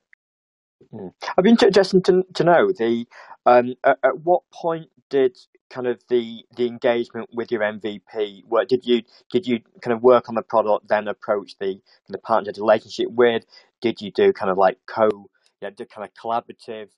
[0.94, 1.12] Mm.
[1.38, 3.06] I'd be interested to, to know the
[3.46, 5.38] um, at, at, what point did
[5.70, 8.68] kind of the the engagement with your MVP work?
[8.70, 12.52] Did you did you kind of work on the product, then approach the the partner
[12.58, 13.46] relationship with?
[13.82, 15.30] Did you do kind of like co, you
[15.64, 16.90] know, do kind of collaborative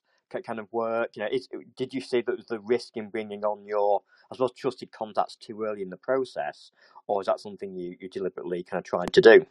[0.46, 1.10] kind of work?
[1.14, 4.52] You know, is, did you see that the risk in bringing on your, I suppose,
[4.52, 6.72] trusted contacts too early in the process,
[7.06, 9.46] or is that something you, you deliberately kind of tried to do?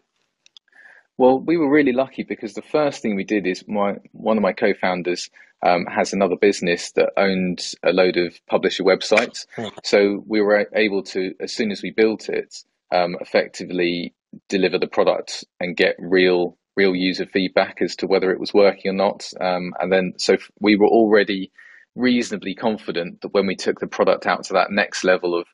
[1.18, 4.44] Well, we were really lucky because the first thing we did is my one of
[4.44, 5.30] my co-founders
[5.64, 9.46] um, has another business that owned a load of publisher websites.
[9.56, 9.68] Hmm.
[9.84, 12.56] So we were able to, as soon as we built it,
[12.92, 14.14] um, effectively
[14.50, 18.92] deliver the product and get real real user feedback as to whether it was working
[18.92, 19.30] or not.
[19.40, 21.52] Um, and then, so we were already
[21.96, 25.46] reasonably confident that when we took the product out to that next level of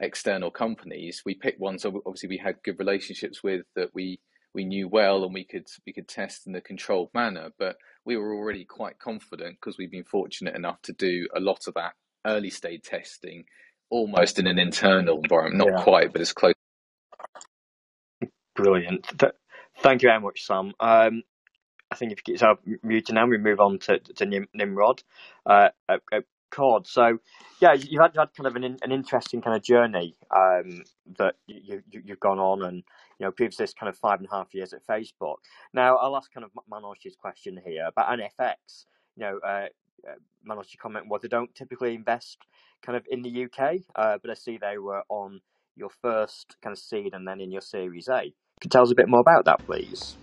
[0.00, 4.18] external companies, we picked ones obviously we had good relationships with that we
[4.54, 7.50] we knew well and we could we could test in a controlled manner.
[7.58, 11.66] But we were already quite confident because we've been fortunate enough to do a lot
[11.66, 11.94] of that
[12.26, 13.44] early stage testing
[13.90, 15.82] almost in an internal environment, not yeah.
[15.82, 16.54] quite, but as close.
[18.56, 19.06] Brilliant.
[19.82, 20.72] Thank you very much, Sam.
[20.80, 21.22] Um,
[21.90, 25.02] I think if you get yourself muted now, we move on to, to Nim, Nimrod
[25.46, 26.86] uh, at, at Cord.
[26.86, 27.18] So,
[27.60, 30.82] yeah, you've had, had kind of an, an interesting kind of journey um,
[31.18, 32.82] that you, you, you've gone on, and
[33.18, 35.36] you know, previous this kind of five and a half years at Facebook.
[35.72, 38.86] Now, I'll ask kind of Manoj's question here about NFX.
[39.16, 39.66] You know, uh,
[40.08, 42.38] uh comment was they don't typically invest
[42.84, 45.40] kind of in the UK, uh, but I see they were on
[45.76, 48.32] your first kind of seed and then in your Series A.
[48.60, 50.16] Could tell us a bit more about that, please?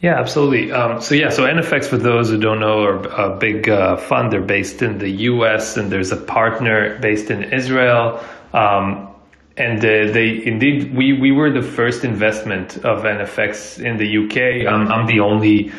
[0.00, 0.72] Yeah, absolutely.
[0.72, 4.32] Um, so yeah, so NFX, for those who don't know, are a big uh, fund.
[4.32, 5.76] They're based in the U.S.
[5.76, 8.22] and there's a partner based in Israel.
[8.52, 9.11] Um,
[9.56, 14.66] and uh, they indeed, we we were the first investment of NFX in the UK.
[14.66, 15.72] I'm, I'm the only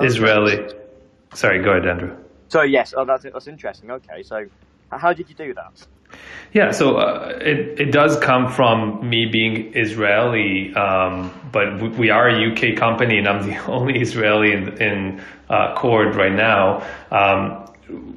[0.00, 0.68] Israeli.
[1.34, 2.16] Sorry, go ahead, Andrew.
[2.48, 3.90] So yes, oh, that's that's interesting.
[3.90, 4.46] Okay, so
[4.90, 5.86] how did you do that?
[6.52, 12.28] Yeah, so uh, it it does come from me being Israeli, um, but we are
[12.28, 16.84] a UK company, and I'm the only Israeli in, in uh, Cord right now.
[17.12, 17.66] Um,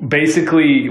[0.07, 0.89] basically,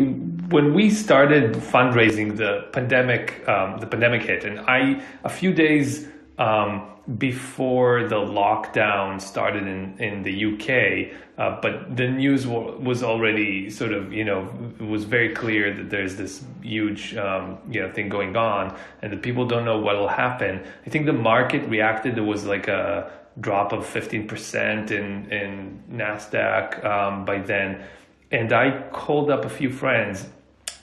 [0.53, 6.07] when we started fundraising, the pandemic um, the pandemic hit, and I a few days
[6.39, 13.03] um, before the lockdown started in, in the UK, uh, but the news w- was
[13.03, 17.91] already sort of, you know, was very clear that there's this huge, um, you know,
[17.93, 20.63] thing going on and the people don't know what will happen.
[20.87, 22.15] I think the market reacted.
[22.15, 23.11] There was like a
[23.41, 27.83] drop of 15% in, in NASDAQ um, by then.
[28.31, 30.29] And I called up a few friends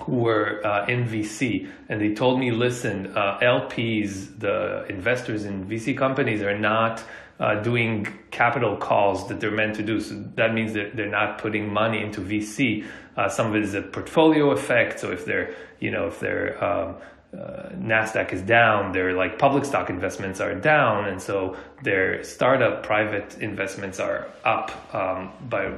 [0.01, 5.65] who were uh, in VC, and they told me, listen, uh, LPs, the investors in
[5.65, 7.03] VC companies, are not
[7.39, 9.99] uh, doing capital calls that they're meant to do.
[10.01, 12.85] So that means that they're not putting money into VC.
[13.15, 14.99] Uh, some of it is a portfolio effect.
[14.99, 16.95] So if they're, you know, if they're um,
[17.31, 22.81] uh, Nasdaq is down, their like public stock investments are down, and so their startup
[22.81, 25.71] private investments are up um, by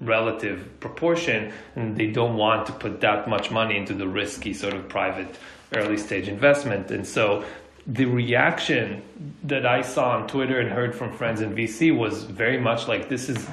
[0.00, 4.74] relative proportion, and they don't want to put that much money into the risky sort
[4.74, 5.38] of private
[5.74, 7.44] early stage investment, and so
[7.86, 9.02] the reaction
[9.44, 13.08] that I saw on Twitter and heard from friends in VC was very much like
[13.08, 13.46] this is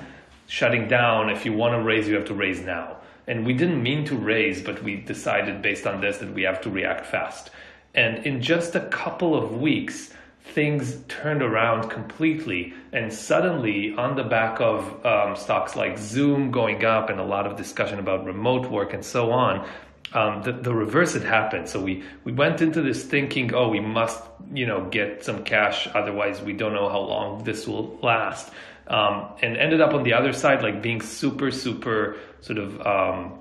[0.47, 1.29] shutting down.
[1.29, 4.15] If you want to raise, you have to raise now and we didn't mean to
[4.15, 7.51] raise, but we decided based on this that we have to react fast.
[7.93, 12.73] And in just a couple of weeks, things turned around completely.
[12.91, 17.45] And suddenly, on the back of um, stocks like Zoom going up and a lot
[17.45, 19.67] of discussion about remote work and so on,
[20.13, 21.69] um, the, the reverse had happened.
[21.69, 24.21] So we, we went into this thinking, oh, we must,
[24.53, 25.87] you know, get some cash.
[25.93, 28.51] Otherwise, we don't know how long this will last.
[28.87, 33.39] Um, and ended up on the other side, like being super, super sort of um,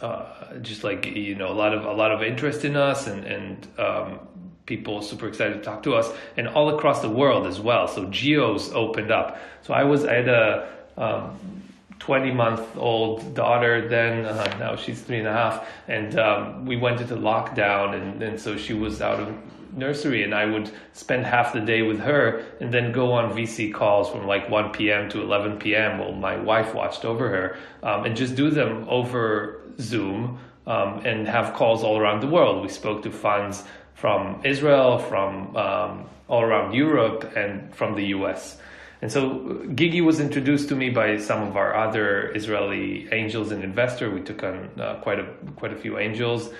[0.00, 3.24] uh, just like you know a lot of a lot of interest in us and
[3.24, 4.20] and um,
[4.66, 7.88] people super excited to talk to us and all across the world as well.
[7.88, 9.38] So geos opened up.
[9.62, 11.62] So I was I had a um,
[11.98, 16.76] 20 month old daughter then uh, now she's three and a half and um, we
[16.76, 19.34] went into lockdown and, and so she was out of
[19.76, 23.72] nursery and I would spend half the day with her and then go on VC
[23.72, 25.08] calls from like 1 p.m.
[25.10, 25.98] to 11 p.m.
[25.98, 31.28] while my wife watched over her um, and just do them over Zoom um, and
[31.28, 32.62] have calls all around the world.
[32.62, 38.58] We spoke to funds from Israel, from um, all around Europe, and from the US.
[39.02, 43.62] And so Gigi was introduced to me by some of our other Israeli angels and
[43.62, 44.10] investor.
[44.10, 46.50] We took on uh, quite a quite a few angels,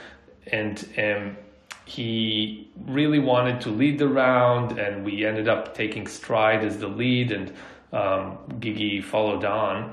[0.53, 1.37] and um,
[1.85, 6.88] he really wanted to lead the round, and we ended up taking Stride as the
[6.88, 7.53] lead, and
[7.92, 9.92] um, Gigi followed on.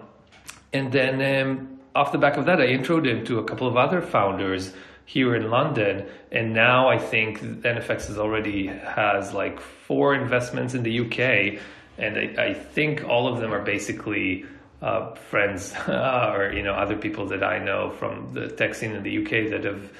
[0.73, 3.75] And then um, off the back of that, I introed him to a couple of
[3.75, 4.73] other founders
[5.05, 10.83] here in London, and now I think NFX has already has like four investments in
[10.83, 11.59] the UK,
[11.97, 14.45] and I, I think all of them are basically
[14.81, 19.03] uh, friends or you know other people that I know from the tech scene in
[19.03, 19.91] the UK that have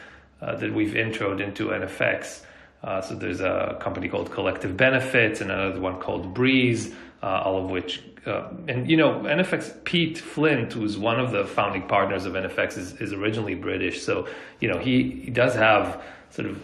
[0.41, 2.41] uh, that we've introed into NFX.
[2.84, 7.63] Uh, so there's a company called Collective Benefits and another one called Breeze, uh, all
[7.63, 12.25] of which, uh, and you know, NFX, Pete Flint, who's one of the founding partners
[12.25, 14.01] of NFX, is, is originally British.
[14.01, 14.27] So,
[14.60, 16.60] you know, he, he does have sort of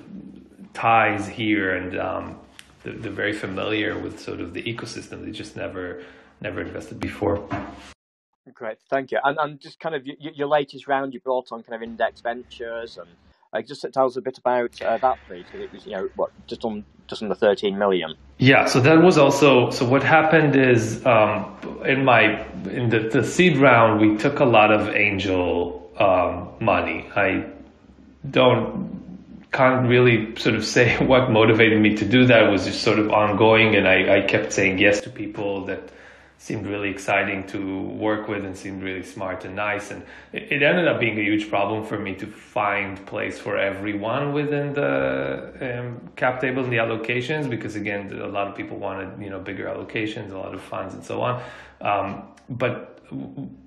[0.73, 2.39] ties here and um,
[2.83, 5.23] they're, they're very familiar with sort of the ecosystem.
[5.23, 6.03] They just never,
[6.41, 7.47] never invested before.
[8.53, 9.19] Great, thank you.
[9.23, 12.21] And, and just kind of your, your latest round, you brought on kind of Index
[12.21, 13.09] Ventures and
[13.65, 15.45] just tell us a bit about uh, that, please.
[15.53, 18.15] It was, you know, what just on just under 13 million.
[18.37, 19.87] Yeah, so that was also so.
[19.87, 24.71] What happened is um, in my in the, the seed round, we took a lot
[24.71, 27.09] of angel um, money.
[27.15, 27.45] I
[28.29, 28.97] don't
[29.51, 32.43] can't really sort of say what motivated me to do that.
[32.43, 35.91] It was just sort of ongoing, and I, I kept saying yes to people that
[36.39, 39.89] seemed really exciting to work with and seemed really smart and nice.
[39.89, 44.33] And it, ended up being a huge problem for me to find place for everyone
[44.33, 49.21] within the um, cap table and the allocations because again, a lot of people wanted
[49.21, 51.41] you know bigger allocations, a lot of funds, and so on.
[51.81, 52.99] Um, but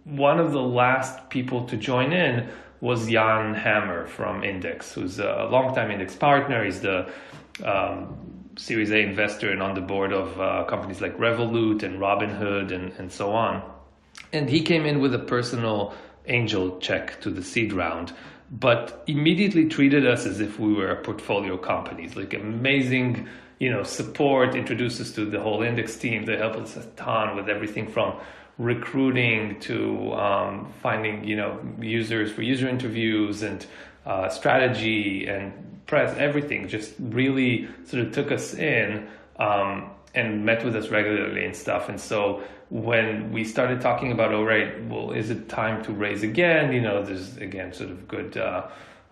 [0.05, 2.49] one of the last people to join in
[2.81, 6.65] was Jan Hammer from Index, who's a longtime Index partner.
[6.65, 7.11] He's the
[7.65, 12.73] um, Series A investor and on the board of uh, companies like Revolut and Robinhood
[12.73, 13.63] and, and so on.
[14.33, 15.95] And he came in with a personal
[16.27, 18.13] angel check to the seed round,
[18.51, 23.83] but immediately treated us as if we were a portfolio companies, like amazing, you know,
[23.83, 26.27] support, introduced us to the whole Index team.
[26.27, 28.21] They helped us a ton with everything from
[28.61, 33.65] recruiting to um, finding you know users for user interviews and
[34.05, 39.07] uh, strategy and press everything just really sort of took us in
[39.39, 44.33] um, and met with us regularly and stuff and so when we started talking about
[44.33, 48.07] all right well is it time to raise again you know there's again sort of
[48.07, 48.67] good uh,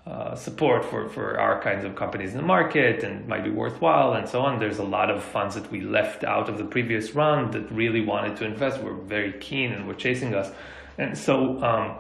[0.09, 4.15] uh, support for, for our kinds of companies in the market and might be worthwhile
[4.15, 4.59] and so on.
[4.59, 8.01] There's a lot of funds that we left out of the previous run that really
[8.01, 10.51] wanted to invest, were very keen and were chasing us.
[10.97, 11.97] And so um,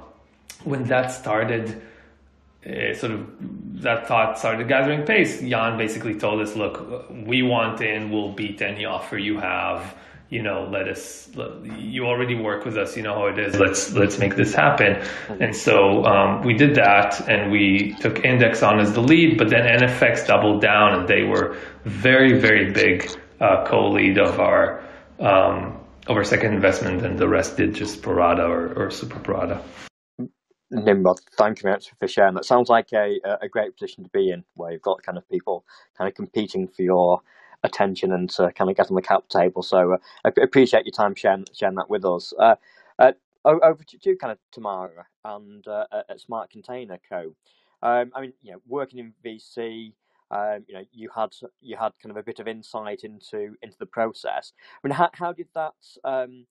[0.64, 1.82] when that started,
[2.66, 3.26] uh, sort of
[3.82, 8.60] that thought started gathering pace, Jan basically told us, look, we want in, we'll beat
[8.60, 9.94] any offer you have
[10.30, 13.58] you know, let us, let, you already work with us, you know how it is,
[13.58, 15.02] let's, let's make this happen.
[15.40, 19.48] And so, um, we did that and we took Index on as the lead, but
[19.48, 24.84] then NFX doubled down and they were very, very big, uh, co-lead of our,
[25.18, 29.62] um, of our second investment and the rest did just Prorata or, or Super Prorata.
[30.70, 32.34] Nimrod, thank you very much for sharing.
[32.34, 35.28] That sounds like a a great position to be in, where you've got kind of
[35.30, 35.64] people
[35.96, 37.22] kind of competing for your
[37.64, 39.62] attention and to kind of get on the cap table.
[39.62, 42.32] So uh, I appreciate your time sharing, sharing that with us.
[42.38, 42.56] Uh,
[42.98, 43.12] uh,
[43.44, 47.34] over to you, kind of Tamara and uh, at Smart Container Co.
[47.82, 49.94] Um, I mean, you know, working in VC,
[50.30, 51.30] um, you know, you had
[51.62, 54.52] you had kind of a bit of insight into into the process.
[54.84, 56.46] I mean, how how did that um,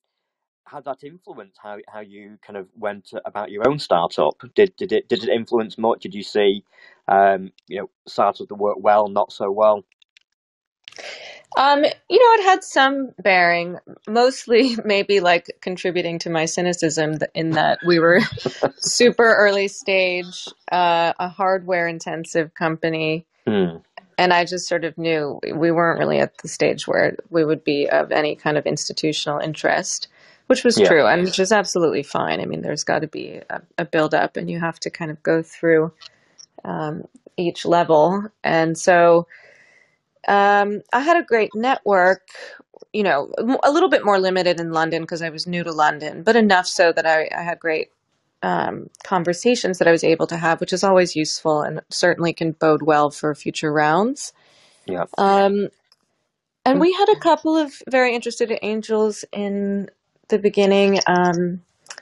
[0.68, 4.36] how that influence how how you kind of went about your own startup?
[4.56, 6.02] Did did it did it influence much?
[6.02, 6.64] Did you see
[7.08, 9.84] um, you know startups that work well, not so well?
[11.56, 17.52] Um, you know, it had some bearing, mostly maybe like contributing to my cynicism in
[17.52, 18.20] that we were
[18.78, 23.26] super early stage, uh, a hardware intensive company.
[23.48, 23.82] Mm.
[24.20, 27.64] And I just sort of knew we weren't really at the stage where we would
[27.64, 30.08] be of any kind of institutional interest,
[30.48, 30.88] which was yeah.
[30.88, 32.42] true and which is absolutely fine.
[32.42, 35.12] I mean, there's got to be a, a build up and you have to kind
[35.12, 35.94] of go through
[36.66, 37.04] um,
[37.38, 38.24] each level.
[38.44, 39.28] And so,
[40.28, 42.28] um, I had a great network,
[42.92, 43.32] you know,
[43.64, 46.68] a little bit more limited in London because I was new to London, but enough
[46.68, 47.92] so that I, I had great
[48.44, 52.52] um, conversations that I was able to have, which is always useful and certainly can
[52.52, 54.34] bode well for future rounds.
[54.86, 55.06] Yeah.
[55.18, 55.70] Um,
[56.66, 59.90] and we had a couple of very interested angels in
[60.30, 61.62] the beginning, um,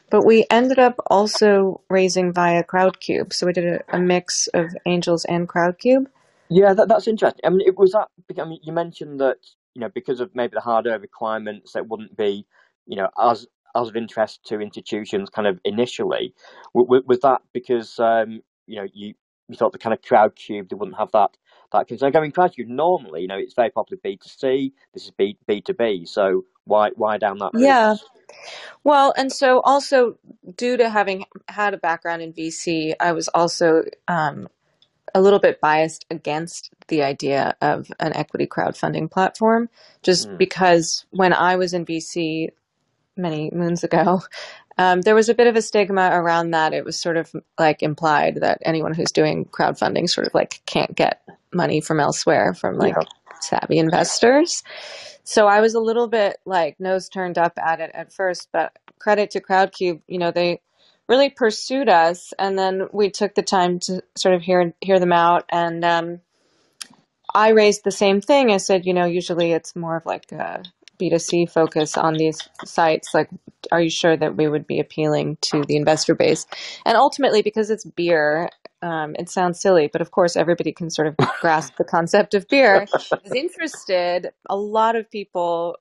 [0.10, 3.34] but we ended up also raising via Crowdcube.
[3.34, 6.08] So we did a, a mix of angels and Crowdcube.
[6.50, 7.42] Yeah, that, that's interesting.
[7.44, 8.10] I mean, it was that.
[8.40, 9.38] I mean, you mentioned that
[9.74, 12.46] you know because of maybe the hardware requirements, that wouldn't be
[12.86, 16.34] you know as as of interest to institutions kind of initially.
[16.74, 19.16] Was, was that because um, you know you
[19.48, 21.32] you thought the kind of Crowdcube they wouldn't have that
[21.72, 22.16] that concern?
[22.16, 24.74] I mean, Crowdcube normally you know it's very popular B two C.
[24.94, 26.06] This is B B two B.
[26.06, 27.52] So why why down that?
[27.54, 27.64] Route?
[27.64, 27.96] Yeah.
[28.84, 30.18] Well, and so also
[30.56, 34.48] due to having had a background in VC, I was also um,
[35.16, 39.70] a little bit biased against the idea of an equity crowdfunding platform,
[40.04, 40.38] just mm.
[40.38, 42.50] because when I was in VC
[43.18, 44.22] many moons ago,
[44.78, 46.74] um, there was a bit of a stigma around that.
[46.74, 50.94] It was sort of like implied that anyone who's doing crowdfunding sort of like can't
[50.94, 51.22] get
[51.54, 53.04] money from elsewhere from like yeah.
[53.46, 54.64] Savvy investors.
[55.24, 58.78] So I was a little bit like nose turned up at it at first, but
[59.00, 60.62] credit to Crowdcube, you know, they
[61.08, 65.14] really pursued us, and then we took the time to sort of hear hear them
[65.14, 65.46] out.
[65.50, 66.22] And um,
[67.34, 68.52] I raised the same thing.
[68.52, 70.64] I said, you know, usually it's more of like a
[71.00, 73.14] B2C focus on these sites.
[73.14, 73.30] Like,
[73.72, 76.46] are you sure that we would be appealing to the investor base?
[76.86, 78.50] And ultimately, because it's beer,
[78.82, 82.48] um, it sounds silly, but of course, everybody can sort of grasp the concept of
[82.48, 82.88] beer.
[83.24, 84.32] Is interested.
[84.50, 85.78] A lot of people,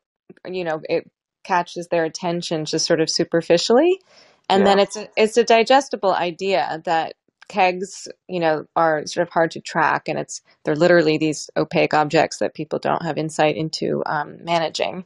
[0.46, 1.10] you know, it
[1.44, 4.00] catches their attention just sort of superficially.
[4.48, 4.64] And yeah.
[4.64, 7.14] then it's a, it's a digestible idea that
[7.48, 11.94] kegs, you know, are sort of hard to track, and it's they're literally these opaque
[11.94, 15.04] objects that people don't have insight into um, managing,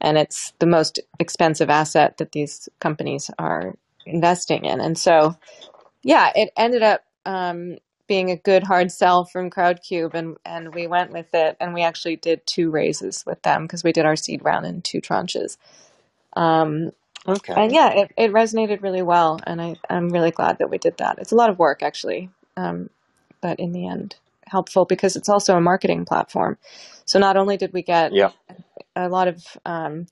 [0.00, 3.74] and it's the most expensive asset that these companies are
[4.06, 4.80] investing in.
[4.80, 5.36] And so,
[6.02, 7.78] yeah, it ended up um,
[8.08, 11.82] being a good hard sell from Crowdcube, and and we went with it, and we
[11.82, 15.58] actually did two raises with them because we did our seed round in two tranches.
[16.34, 16.92] Um,
[17.26, 17.54] Okay.
[17.56, 19.38] And yeah, it, it resonated really well.
[19.46, 21.18] And I, I'm really glad that we did that.
[21.18, 22.30] It's a lot of work, actually.
[22.56, 22.90] Um,
[23.40, 24.16] but in the end,
[24.46, 26.58] helpful because it's also a marketing platform.
[27.04, 28.30] So not only did we get yeah.
[28.96, 30.06] a lot of um,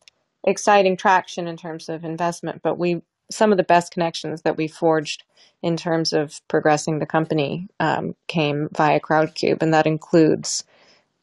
[0.44, 4.66] exciting traction in terms of investment, but we some of the best connections that we
[4.66, 5.22] forged
[5.62, 10.64] in terms of progressing the company um, came via Crowdcube, and that includes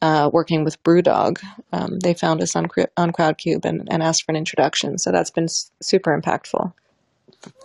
[0.02, 1.42] uh, working with BrewDog.
[1.72, 4.98] Um, they found us on, on Crowdcube and, and asked for an introduction.
[4.98, 6.72] So that's been super impactful.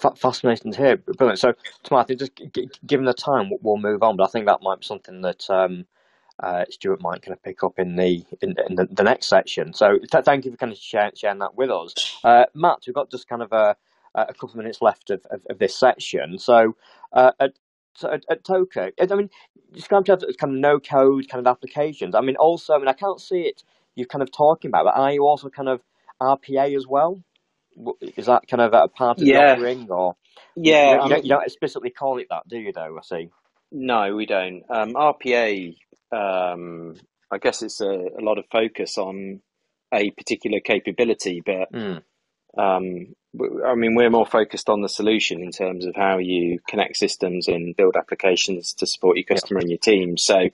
[0.03, 0.97] F- fascinating to hear.
[0.97, 1.39] Brilliant.
[1.39, 1.53] So,
[1.83, 4.17] Tomas, just g- given the time, we'll move on.
[4.17, 5.85] But I think that might be something that um,
[6.41, 9.73] uh, Stewart might kind of pick up in the in, in the, the, next section.
[9.73, 12.79] So, th- thank you for kind of sharing, sharing that with us, uh, Mat.
[12.85, 13.75] We've got just kind of a,
[14.15, 16.37] a couple of minutes left of, of, of this section.
[16.37, 16.75] So,
[17.11, 17.53] uh, at,
[18.03, 19.29] at, at Toca, I mean,
[19.71, 22.15] describe to as kind of no code kind of applications.
[22.15, 23.63] I mean, also, I mean, I can't see it.
[23.95, 25.81] You're kind of talking about, but are you also kind of
[26.21, 27.21] RPA as well?
[28.01, 29.33] Is that kind of a part of yeah.
[29.33, 30.15] the offering, or
[30.55, 32.71] yeah, you, don't, you, don't, you don't explicitly call it that, do you?
[32.71, 33.29] Though I see.
[33.71, 34.63] No, we don't.
[34.69, 35.75] Um, RPA,
[36.11, 36.95] um,
[37.31, 39.41] I guess it's a, a, lot of focus on
[39.91, 42.03] a particular capability, but mm.
[42.57, 43.15] Um,
[43.65, 47.47] I mean, we're more focused on the solution in terms of how you connect systems
[47.47, 49.63] and build applications to support your customer yeah.
[49.63, 50.17] and your team.
[50.17, 50.49] So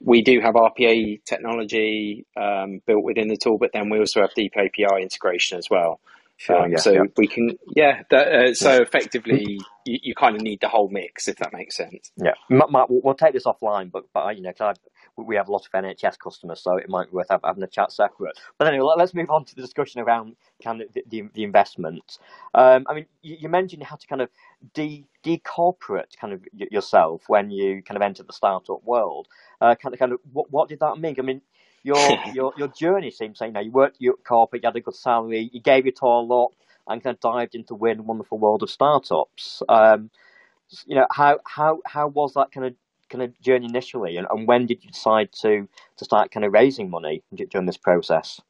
[0.00, 4.32] we do have RPA technology um, built within the tool, but then we also have
[4.34, 6.00] deep API integration as well.
[6.36, 7.02] Sure, um, yeah, so yeah.
[7.16, 8.02] we can, yeah.
[8.10, 11.76] That, uh, so effectively, you, you, kind of need the whole mix, if that makes
[11.76, 12.10] sense.
[12.16, 15.52] Yeah, Mat, we'll take this offline, but but you know, cause I, we have a
[15.52, 18.38] lot of NHS customers, so it might be worth having a chat separate.
[18.58, 22.18] But anyway, let's move on to the discussion around kind of the, the, the investment.
[22.54, 24.30] Um, I mean, you, you, mentioned you had to kind of
[24.74, 29.28] de decorporate kind of yourself when you kind of entered the startup world.
[29.60, 31.16] Uh, kind of, kind of, what, what did that mean?
[31.18, 31.40] I mean,
[31.82, 31.96] your
[32.34, 34.80] your your journey seems like you know you worked you at corporate, you had a
[34.80, 36.52] good salary, you gave it all up,
[36.88, 39.62] and kind of dived into weird and wonderful world of startups.
[39.68, 40.10] Um,
[40.86, 42.74] you know how how how was that kind of
[43.14, 46.52] kind of journey initially, and, and when did you decide to to start kind of
[46.52, 48.40] raising money during this process?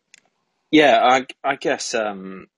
[0.71, 2.49] Yeah, I I guess um,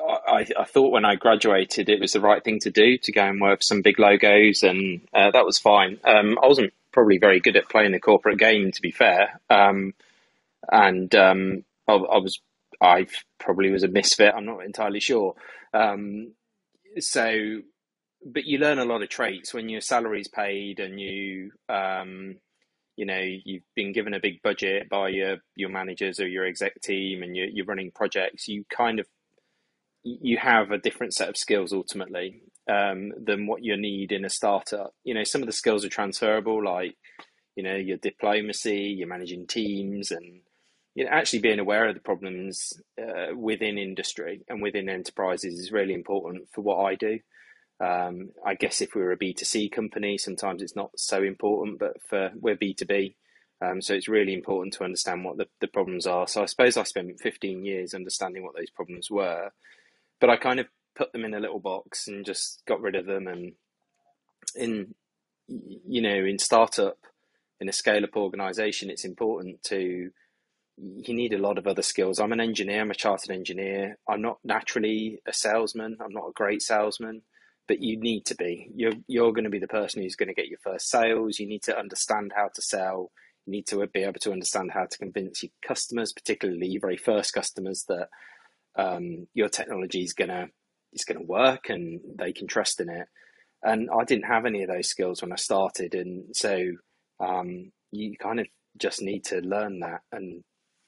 [0.00, 3.24] I, I thought when I graduated it was the right thing to do to go
[3.24, 5.98] and work some big logos, and uh, that was fine.
[6.04, 9.40] Um, I wasn't probably very good at playing the corporate game, to be fair.
[9.50, 9.94] Um,
[10.70, 12.40] and um, I, I, was
[12.80, 13.06] I
[13.38, 14.34] probably was a misfit.
[14.34, 15.34] I'm not entirely sure.
[15.74, 16.32] Um,
[16.98, 17.60] so,
[18.24, 22.36] but you learn a lot of traits when your salary's paid and you um,
[22.96, 26.80] you know you've been given a big budget by your your managers or your exec
[26.82, 28.48] team and you're, you're running projects.
[28.48, 29.06] You kind of
[30.02, 34.30] you have a different set of skills ultimately um, than what you need in a
[34.30, 34.94] startup.
[35.04, 36.96] You know, some of the skills are transferable, like
[37.56, 40.40] you know your diplomacy, you're managing teams, and
[40.94, 45.72] you know, actually being aware of the problems uh, within industry and within enterprises is
[45.72, 47.20] really important for what I do.
[47.80, 52.02] Um, I guess if we are a B2C company, sometimes it's not so important, but
[52.02, 53.14] for we're B2B.
[53.60, 56.28] Um, so it's really important to understand what the, the problems are.
[56.28, 59.50] So I suppose I spent 15 years understanding what those problems were,
[60.20, 63.06] but I kind of put them in a little box and just got rid of
[63.06, 63.26] them.
[63.26, 63.52] And
[64.54, 64.94] in,
[65.46, 66.98] you know, in startup,
[67.60, 70.10] in a scale up organization, it's important to
[70.80, 72.20] you need a lot of other skills.
[72.20, 73.98] I'm an engineer, I'm a chartered engineer.
[74.08, 77.22] I'm not naturally a salesman, I'm not a great salesman,
[77.68, 78.70] but you need to be.
[78.74, 81.38] You're, you're going to be the person who's going to get your first sales.
[81.38, 83.12] You need to understand how to sell.
[83.46, 86.96] You need to be able to understand how to convince your customers, particularly your very
[86.96, 88.08] first customers, that
[88.76, 90.48] um, your technology is to
[90.92, 93.06] is to work and they can trust in it.
[93.62, 96.72] And I didn't have any of those skills when I started, and so
[97.20, 98.46] um, you kind of
[98.78, 100.44] just need to learn that and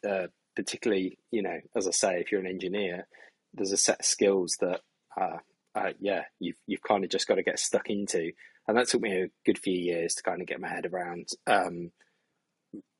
[0.09, 3.07] uh, particularly, you know, as I say, if you're an engineer,
[3.55, 4.81] there's a set of skills that,
[5.20, 5.39] uh,
[5.75, 8.33] uh, yeah, you've you've kind of just got to get stuck into,
[8.66, 11.29] and that took me a good few years to kind of get my head around.
[11.47, 11.93] Um,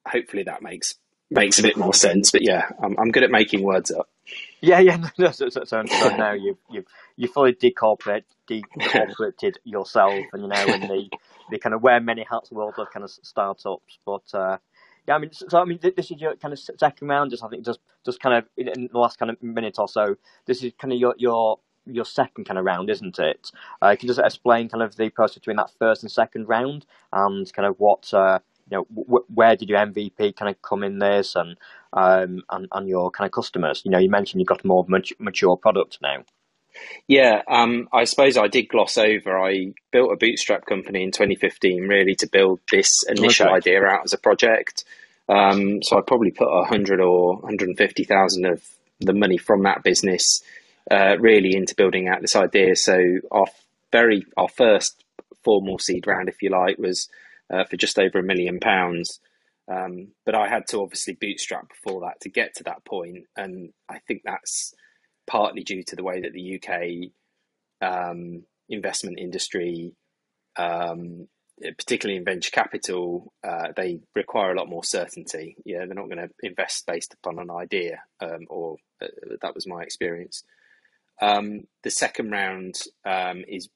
[0.07, 0.97] hopefully, that makes
[1.31, 2.31] makes a bit more sense.
[2.31, 4.09] But yeah, I'm I'm good at making words up.
[4.61, 5.09] Yeah, yeah.
[5.19, 10.49] No, so, so, so, so now you've you've you fully decorporate decorporated yourself, and you
[10.49, 11.09] know, in the
[11.51, 14.23] the kind of wear many hats world of kind of startups, but.
[14.33, 14.59] Uh,
[15.09, 17.31] yeah, I mean, so, I mean, this is your kind of second round.
[17.31, 20.17] Just I think just just kind of in the last kind of minute or so.
[20.45, 23.51] This is kind of your your your second kind of round, isn't it?
[23.81, 26.87] Uh, can you just explain kind of the process between that first and second round,
[27.13, 28.39] and kind of what uh,
[28.71, 31.57] you know, w- where did your MVP kind of come in this, and
[31.93, 33.83] um, and and your kind of customers?
[33.85, 34.87] You know, you mentioned you've got a more
[35.19, 36.25] mature product now.
[37.09, 39.39] Yeah, um, I suppose I did gloss over.
[39.39, 43.57] I built a bootstrap company in 2015, really to build this initial okay.
[43.57, 44.85] idea out as a project.
[45.29, 48.63] Um, so I probably put a hundred or 150,000 of
[49.01, 50.43] the money from that business
[50.91, 52.77] uh, really into building out this idea.
[52.77, 52.99] So
[53.31, 53.47] our
[53.93, 55.05] very our first
[55.45, 57.09] formal seed round, if you like, was
[57.53, 59.21] uh, for just over a million pounds.
[59.69, 63.73] Um, but I had to obviously bootstrap before that to get to that point, and
[63.89, 64.75] I think that's
[65.27, 67.11] partly due to the way that the UK
[67.81, 69.95] um, investment industry
[70.57, 71.29] um,
[71.61, 75.57] particularly in venture capital, uh, they require a lot more certainty.
[75.65, 79.07] Yeah, they're not going to invest based upon an idea, um, or uh,
[79.43, 80.43] that was my experience.
[81.21, 83.69] Um, the second round um, is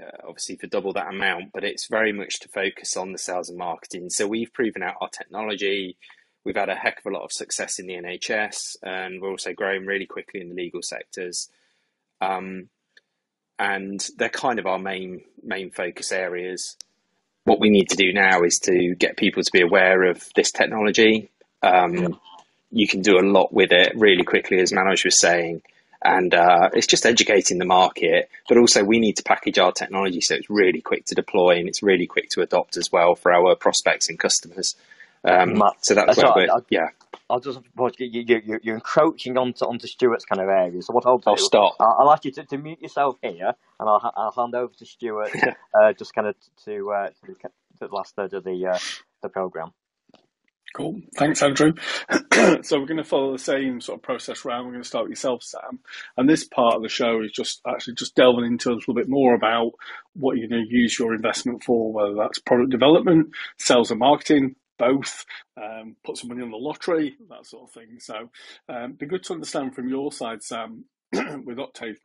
[0.00, 3.48] uh, obviously for double that amount, but it's very much to focus on the sales
[3.48, 4.10] and marketing.
[4.10, 5.96] So we've proven out our technology.
[6.44, 9.52] We've had a heck of a lot of success in the NHS, and we're also
[9.52, 11.48] growing really quickly in the legal sectors.
[12.20, 12.68] Um,
[13.58, 16.76] and they're kind of our main main focus areas.
[17.44, 20.52] What we need to do now is to get people to be aware of this
[20.52, 21.30] technology.
[21.62, 22.18] Um.
[22.70, 25.62] You can do a lot with it really quickly, as Manoj was saying,
[26.04, 28.30] and uh, it's just educating the market.
[28.48, 31.68] But also, we need to package our technology so it's really quick to deploy and
[31.68, 34.76] it's really quick to adopt as well for our prospects and customers.
[35.24, 36.88] Um, so that's where we're, yeah.
[37.30, 37.58] I'll just
[37.98, 40.80] you, you, you're encroaching onto onto Stewart's kind of area.
[40.80, 41.76] So what I'll do, I'll stop.
[41.80, 44.86] I'll, I'll ask you to, to, mute yourself here, and I'll I'll hand over to
[44.86, 45.30] Stewart,
[45.74, 47.36] uh, just kind of to uh, to
[47.80, 48.78] the last third of the uh,
[49.22, 49.72] the program.
[50.78, 51.00] Cool.
[51.16, 51.72] Thanks, Andrew.
[52.62, 54.64] so we're going to follow the same sort of process round.
[54.64, 55.80] We're going to start with yourself, Sam.
[56.16, 59.08] And this part of the show is just actually just delving into a little bit
[59.08, 59.72] more about
[60.14, 64.54] what you're going to use your investment for, whether that's product development, sales and marketing,
[64.78, 65.26] both,
[65.60, 67.98] um, put some money on the lottery, that sort of thing.
[67.98, 68.30] So,
[68.68, 71.96] um, be good to understand from your side, Sam, with Octaive,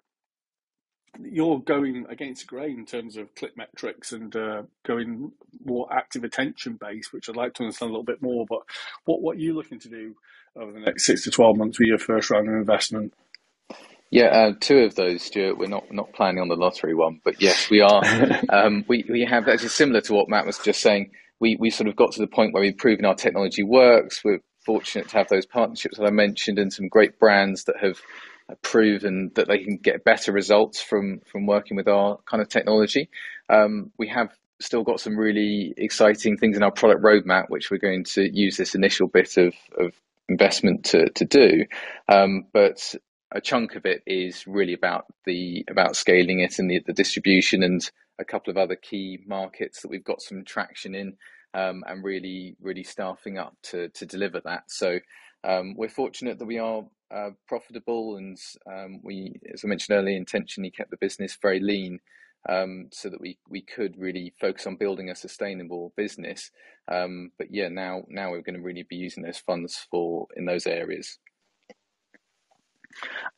[1.21, 5.31] you're going against the grain in terms of click metrics and uh, going
[5.63, 8.45] more active attention based, which I'd like to understand a little bit more.
[8.47, 8.61] But
[9.05, 10.15] what what are you looking to do
[10.55, 13.13] over the next six to twelve months with your first round of investment?
[14.11, 15.57] Yeah, uh, two of those, Stewart.
[15.57, 18.03] We're not not planning on the lottery one, but yes, we are.
[18.49, 21.11] um, we we have actually similar to what Mat was just saying
[21.43, 24.23] we, we sort of got to the point where we've proven our technology works.
[24.23, 27.99] We're fortunate to have those partnerships that I mentioned and some great brands that have
[28.61, 33.09] proven that they can get better results from from working with our kind of technology.
[33.49, 34.29] Um, we have
[34.59, 38.55] still got some really exciting things in our product roadmap, which we're going to use
[38.55, 39.93] this initial bit of, of
[40.29, 41.65] investment to, to do.
[42.07, 42.95] Um, but
[43.31, 47.63] a chunk of it is really about the about scaling it and the, the distribution
[47.63, 47.81] and
[48.19, 51.17] a couple of other key markets that we've got some traction in
[51.53, 54.63] um, and really, really staffing up to, to deliver that.
[54.67, 54.99] So
[55.43, 56.83] um, we're fortunate that we are
[57.13, 58.37] uh, profitable and
[58.67, 61.99] um, we, as I mentioned earlier, intentionally kept the business very lean
[62.49, 66.51] um, so that we, we could really focus on building a sustainable business.
[66.91, 70.45] Um, but yeah, now now we're going to really be using those funds for in
[70.45, 71.19] those areas.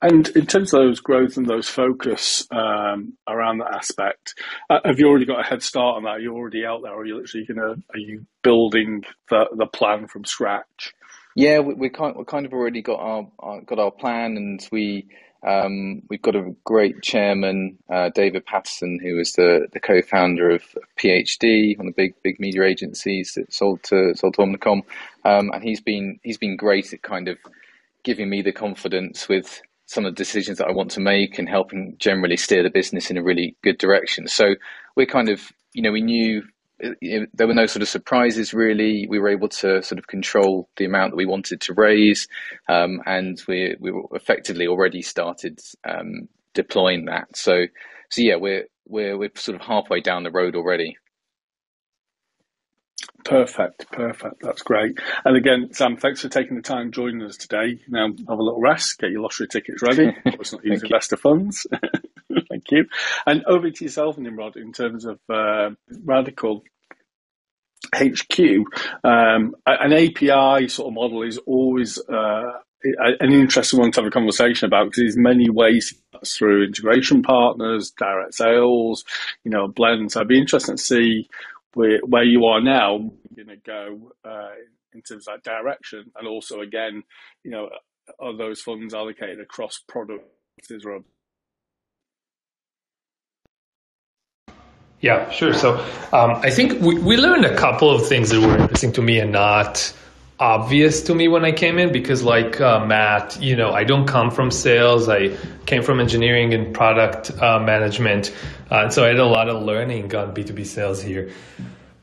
[0.01, 4.33] And in terms of those growth and those focus um, around that aspect,
[4.69, 6.09] uh, have you already got a head start on that?
[6.09, 7.81] Are you already out there, or are you literally going to?
[7.93, 10.93] Are you building the the plan from scratch?
[11.35, 14.65] Yeah, we, we kind we kind of already got our, our got our plan, and
[14.71, 15.07] we
[15.45, 20.63] um, we've got a great chairman, uh, David Pattison, who was the, the co-founder of
[20.97, 24.83] PhD, one of the big big media agencies that sold to sold to Omnicom,
[25.25, 27.37] um, and he's been he's been great at kind of
[28.03, 31.49] giving me the confidence with some of the decisions that I want to make and
[31.49, 34.27] helping generally steer the business in a really good direction.
[34.27, 34.55] So
[34.95, 35.41] we're kind of,
[35.73, 36.43] you know, we knew
[36.79, 39.07] there were no sort of surprises really.
[39.09, 42.27] We were able to sort of control the amount that we wanted to raise,
[42.67, 47.35] um, and we we were effectively already started um, deploying that.
[47.35, 47.65] So
[48.09, 50.97] so yeah, we're we're we're sort of halfway down the road already.
[53.23, 54.35] Perfect, perfect.
[54.41, 54.99] That's great.
[55.23, 57.79] And again, Sam, thanks for taking the time joining us today.
[57.87, 60.15] Now have a little rest, get your lottery tickets ready.
[60.25, 61.65] Let's not use investor funds.
[62.71, 62.85] You.
[63.25, 65.71] And over to yourself, Nimrod, in terms of uh,
[66.03, 66.63] Radical
[67.93, 68.39] HQ.
[69.03, 72.51] Um, an API sort of model is always uh,
[72.83, 75.93] an interesting one to have a conversation about because there's many ways
[76.25, 79.03] through integration partners, direct sales,
[79.43, 80.15] you know, blends.
[80.15, 81.27] I'd be interested to see
[81.73, 84.51] where, where you are now, going to go uh,
[84.93, 87.03] in terms of that direction, and also again,
[87.43, 87.69] you know,
[88.19, 90.85] are those funds allocated across products as
[95.01, 95.53] Yeah, sure.
[95.53, 95.75] So
[96.13, 99.19] um, I think we, we learned a couple of things that were interesting to me
[99.19, 99.93] and not
[100.39, 104.07] obvious to me when I came in because, like uh, Mat, you know, I don't
[104.07, 105.07] come from sales.
[105.07, 108.33] I came from engineering and product uh, management,
[108.71, 111.31] uh, so I had a lot of learning on B two B sales here.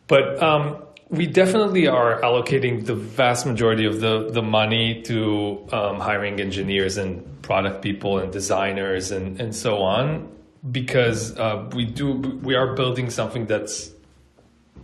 [0.07, 6.01] But um, we definitely are allocating the vast majority of the the money to um,
[6.01, 10.29] hiring engineers and product people and designers and and so on
[10.71, 13.91] because uh, we do we are building something that's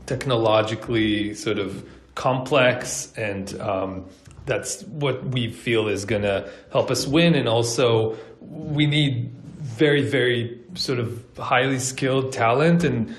[0.07, 4.05] technologically sort of complex and um,
[4.47, 10.03] that's what we feel is going to help us win and also we need very
[10.03, 13.15] very sort of highly skilled talent and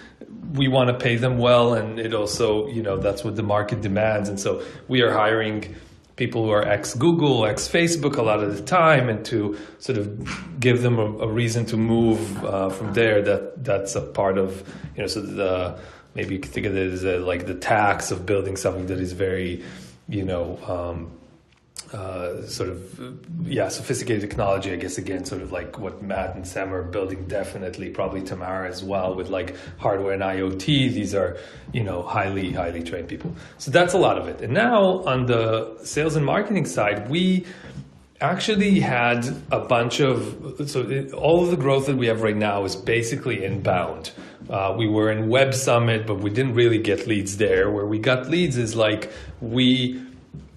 [0.53, 3.81] we want to pay them well, and it also, you know, that's what the market
[3.81, 4.29] demands.
[4.29, 5.75] And so we are hiring
[6.19, 9.97] people who are ex Google, ex Facebook a lot of the time, and to sort
[9.97, 10.05] of
[10.59, 13.23] give them a, a reason to move uh, from there.
[13.23, 14.49] That that's a part of,
[14.95, 15.79] you know, so the
[16.13, 18.99] maybe you could think of it as a, like the tax of building something that
[18.99, 19.63] is very,
[20.07, 20.59] you know.
[20.67, 21.11] Um,
[21.93, 26.47] uh, sort of yeah sophisticated technology i guess again sort of like what Mat and
[26.47, 31.37] sam are building definitely probably tamara as well with like hardware and iot these are
[31.73, 33.33] you know highly highly trained people.
[33.57, 34.41] So that's a lot of it.
[34.41, 37.45] And now on the sales and marketing side we
[38.21, 42.35] actually had a bunch of so it, all of the growth that we have right
[42.35, 44.11] now is basically inbound.
[44.49, 47.71] Uh, we were in web summit but we didn't really get leads there.
[47.71, 49.11] Where we got leads is like
[49.41, 50.01] we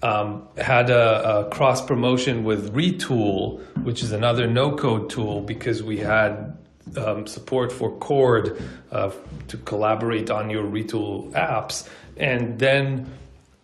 [0.03, 5.81] um, had a, a, cross promotion with Retool, which is another no code tool, because
[5.81, 6.57] we had
[6.97, 9.11] um, support for Cord uh,
[9.47, 11.87] to collaborate on your Retool apps.
[12.17, 13.09] And then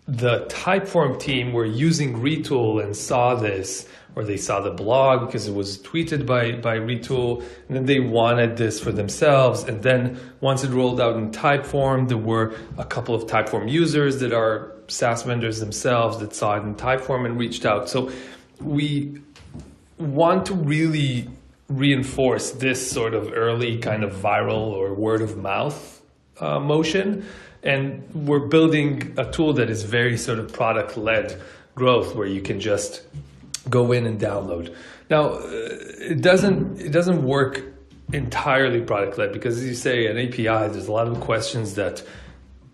[0.07, 5.45] the Typeform team were using Retool and saw this, or they saw the blog because
[5.45, 9.63] it was tweeted by, by Retool, and then they wanted this for themselves.
[9.63, 14.21] And then once it rolled out in Typeform, there were a couple of Typeform users
[14.21, 17.89] that are SaaS vendors themselves that saw it in Typeform and reached out.
[17.89, 18.11] So
[18.61, 19.21] we
[19.97, 21.27] want to really
[21.67, 26.01] reinforce this sort of early kind of viral or word of mouth
[26.39, 27.25] uh, motion.
[27.61, 31.39] And we're building a tool that is very sort of product led
[31.75, 33.03] growth where you can just
[33.69, 34.75] go in and download.
[35.09, 37.63] Now, uh, it doesn't it doesn't work
[38.13, 42.03] entirely product led because as you say an API, there's a lot of questions that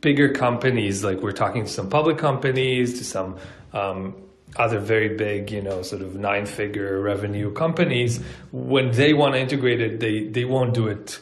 [0.01, 3.37] bigger companies, like we're talking to some public companies, to some
[3.73, 4.15] um,
[4.55, 8.19] other very big, you know, sort of nine figure revenue companies,
[8.51, 11.19] when they want to integrate it, they, they won't do it,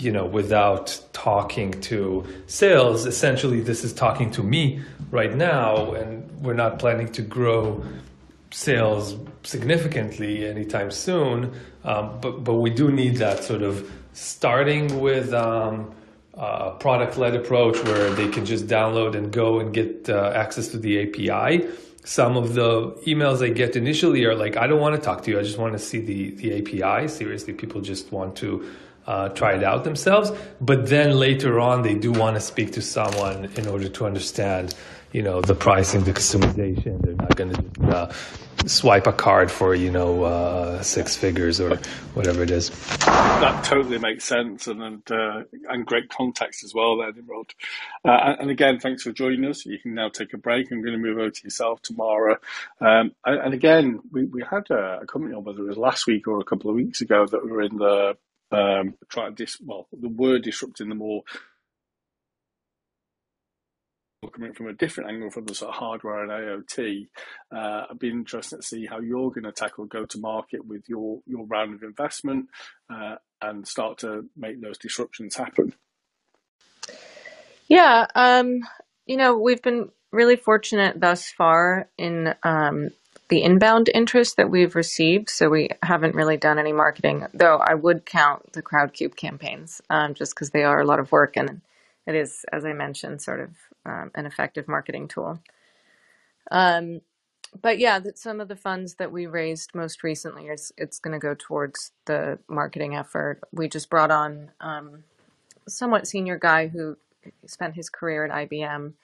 [0.00, 3.06] you know, without talking to sales.
[3.06, 4.80] Essentially, this is talking to me
[5.10, 7.84] right now, and we're not planning to grow
[8.50, 11.52] sales significantly anytime soon.
[11.84, 15.94] Um, but, but we do need that sort of starting with, um,
[16.36, 20.68] uh, product led approach where they can just download and go and get uh, access
[20.68, 21.66] to the API.
[22.04, 25.30] Some of the emails I get initially are like, I don't want to talk to
[25.30, 25.40] you.
[25.40, 27.08] I just want to see the, the API.
[27.08, 28.70] Seriously, people just want to
[29.06, 30.30] uh, try it out themselves.
[30.60, 34.74] But then later on, they do want to speak to someone in order to understand,
[35.16, 37.00] you know, the pricing, the customization.
[37.00, 38.12] They're not going to uh,
[38.66, 41.76] swipe a card for you know uh, six figures or
[42.12, 42.68] whatever it is.
[42.98, 47.54] That totally makes sense and and, uh, and great context as well there, Nimrod.
[48.04, 49.64] Uh, and again, thanks for joining us.
[49.64, 50.70] You can now take a break.
[50.70, 52.38] I'm going to move over to yourself, Tamara.
[52.82, 56.06] Um, and, and, again, we, we had a, a company on whether it was last
[56.06, 58.18] week or a couple of weeks ago that were in the
[58.52, 61.22] um, trying to dis- well, the word disrupting the more
[64.32, 67.06] coming from a different angle from the sort of hardware and IoT.
[67.54, 70.88] Uh, I'd be interested to see how you're going to tackle go to market with
[70.88, 72.46] your your round of investment
[72.92, 75.74] uh, and start to make those disruptions happen.
[77.68, 78.60] Yeah, um,
[79.06, 82.90] you know, we've been really fortunate thus far in um,
[83.28, 85.28] the inbound interest that we've received.
[85.28, 90.14] So we haven't really done any marketing, though I would count the Crowdcube campaigns um,
[90.14, 91.60] just because they are a lot of work and
[92.06, 93.50] it is, as I mentioned, sort of
[93.86, 95.40] um, an effective marketing tool.
[96.50, 97.00] Um,
[97.62, 101.12] but yeah, that some of the funds that we raised most recently is it's going
[101.12, 103.40] to go towards the marketing effort.
[103.52, 105.04] We just brought on um,
[105.68, 106.96] somewhat senior guy who
[107.46, 108.94] spent his career at IBM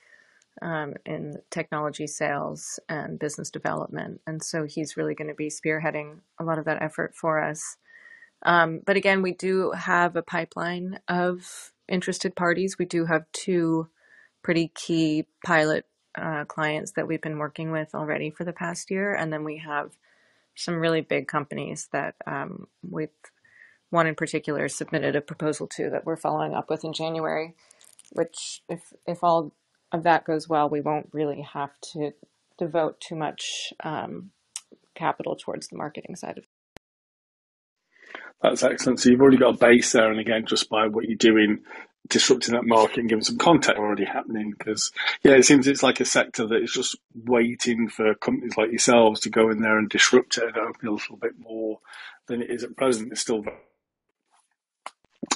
[0.60, 6.18] um, in technology sales and business development, and so he's really going to be spearheading
[6.38, 7.76] a lot of that effort for us.
[8.44, 12.78] Um, but again, we do have a pipeline of interested parties.
[12.78, 13.88] We do have two
[14.42, 19.14] pretty key pilot uh, clients that we've been working with already for the past year.
[19.14, 19.92] And then we have
[20.54, 23.08] some really big companies that um, we've,
[23.90, 27.54] one in particular, submitted a proposal to that we're following up with in January,
[28.10, 29.52] which, if, if all
[29.92, 32.12] of that goes well, we won't really have to
[32.58, 34.30] devote too much um,
[34.94, 36.44] capital towards the marketing side of
[38.42, 38.98] that's excellent.
[39.00, 41.60] So you've already got a base there, and again, just by what you're doing,
[42.08, 44.54] disrupting that market and giving some context already happening.
[44.56, 44.92] Because
[45.22, 49.20] yeah, it seems it's like a sector that is just waiting for companies like yourselves
[49.20, 51.80] to go in there and disrupt it and open a little bit more
[52.26, 53.12] than it is at present.
[53.12, 53.44] It's still.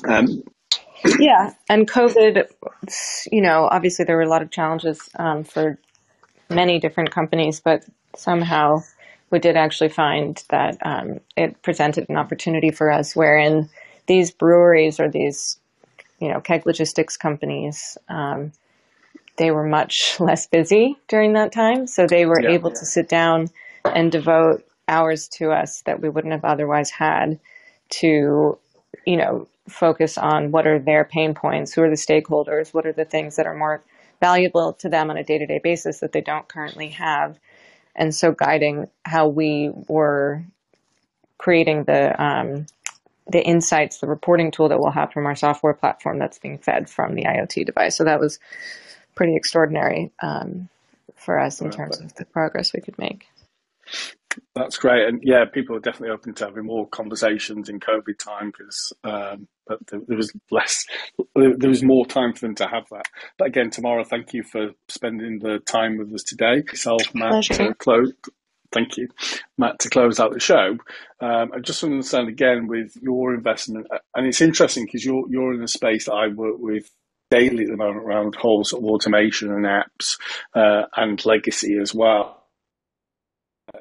[0.06, 0.42] Um,
[1.18, 2.46] yeah, and COVID,
[3.30, 5.78] you know, obviously there were a lot of challenges um, for
[6.50, 7.84] many different companies, but
[8.16, 8.82] somehow
[9.30, 13.68] we did actually find that um, it presented an opportunity for us wherein
[14.06, 15.58] these breweries or these
[16.18, 18.52] you know, keg logistics companies, um,
[19.36, 21.86] they were much less busy during that time.
[21.86, 22.50] So they were Yeah.
[22.50, 23.48] able to sit down
[23.84, 27.38] and devote hours to us that we wouldn't have otherwise had
[27.88, 28.58] to,
[29.04, 32.92] you know, focus on what are their pain points, who are the stakeholders, what are
[32.92, 33.82] the things that are more
[34.20, 37.38] valuable to them on a day to day basis that they don't currently have.
[37.94, 40.44] And so guiding how we were
[41.38, 42.66] creating the um,
[43.29, 46.89] the insights, the reporting tool that we'll have from our software platform that's being fed
[46.89, 47.97] from the IoT device.
[47.97, 48.39] So that was
[49.14, 50.68] pretty extraordinary um,
[51.16, 53.27] for us in terms of the progress we could make.
[54.55, 58.51] That's great, and yeah, people are definitely open to having more conversations in COVID time
[58.51, 60.85] because, um, but there, there was less,
[61.35, 63.07] there was more time for them to have that.
[63.39, 66.64] But again, Tamara, thank you for spending the time with us today.
[66.70, 67.55] Yourself, Mat, Pleasure.
[67.55, 68.12] to close.
[68.72, 69.08] Thank you,
[69.58, 70.78] Mat, to close out the show.
[71.20, 75.24] Um, I just want to understand again with your investment, and it's interesting because you're
[75.28, 76.90] you're in a space that I work with
[77.30, 80.18] daily at the moment around whole sort of automation and apps
[80.54, 82.46] uh, and legacy as well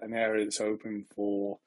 [0.01, 1.59] an area that's open for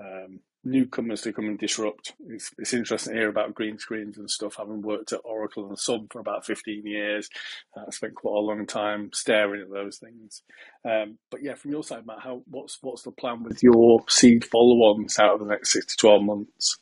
[0.00, 2.12] um, newcomers to come and disrupt.
[2.28, 4.56] It's, it's interesting to hear about green screens and stuff.
[4.56, 7.28] Having worked at Oracle and Sun for about 15 years,
[7.76, 10.42] uh, I spent quite a long time staring at those things.
[10.84, 14.44] Um, but yeah, from your side, Mat, how what's what's the plan with your seed
[14.44, 16.78] follow-ons out of the next six to 12 months?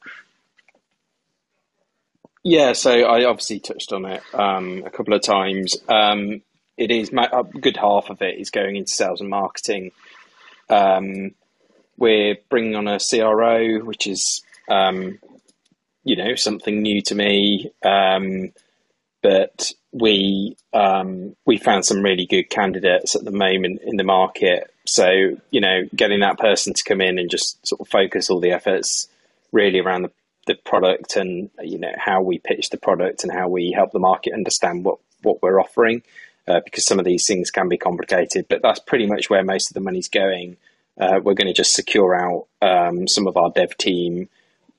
[2.42, 5.76] Yeah, so I obviously touched on it um, a couple of times.
[5.88, 6.42] Um,
[6.78, 9.92] it is ma- a good half of it is going into sales and marketing.
[10.70, 11.32] Um,
[12.00, 15.18] we're bringing on a CRO, which is um,
[16.02, 18.50] you know something new to me, um,
[19.22, 24.72] but we um, we found some really good candidates at the moment in the market.
[24.86, 28.40] So you know, getting that person to come in and just sort of focus all
[28.40, 29.06] the efforts
[29.52, 30.10] really around the
[30.46, 33.98] the product and you know how we pitch the product and how we help the
[33.98, 36.02] market understand what what we're offering
[36.48, 39.70] uh, because some of these things can be complicated but that's pretty much where most
[39.70, 40.56] of the money's going
[40.98, 44.28] uh, we're going to just secure out um, some of our dev team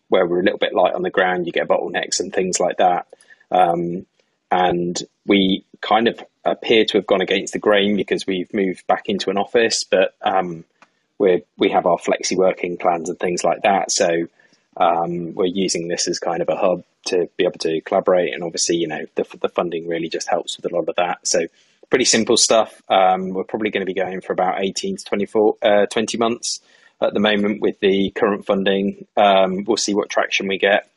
[0.10, 2.78] where we're a little bit light on the ground you get bottlenecks and things like
[2.78, 3.08] that.
[3.50, 4.06] Um,
[4.52, 9.08] and we kind of appear to have gone against the grain because we've moved back
[9.08, 10.66] into an office but um,
[11.22, 13.92] we we have our flexi working plans and things like that.
[13.92, 14.28] So
[14.76, 18.44] um, we're using this as kind of a hub to be able to collaborate, and
[18.44, 21.26] obviously, you know, the the funding really just helps with a lot of that.
[21.28, 21.46] So,
[21.92, 22.82] pretty simple stuff.
[22.90, 26.62] Um, we're probably going to be going for about eighteen to 24, uh, 20 months
[27.00, 29.06] at the moment with the current funding.
[29.16, 30.90] Um, we'll see what traction we get,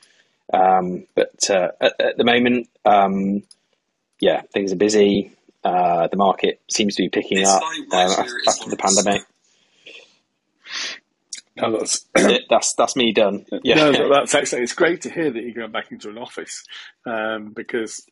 [0.53, 3.43] um, but uh, at, at, the moment, um,
[4.21, 5.33] yeah, things are busy.
[5.63, 9.23] Uh, the market seems to be picking This up line uh, after, after the pandemic.
[11.57, 12.07] No, that's
[12.49, 13.47] that's that's me done.
[13.63, 13.91] Yeah.
[13.91, 14.65] No, that's excellent.
[14.65, 16.65] It's great to hear that you're going back into an office
[17.07, 18.07] um, because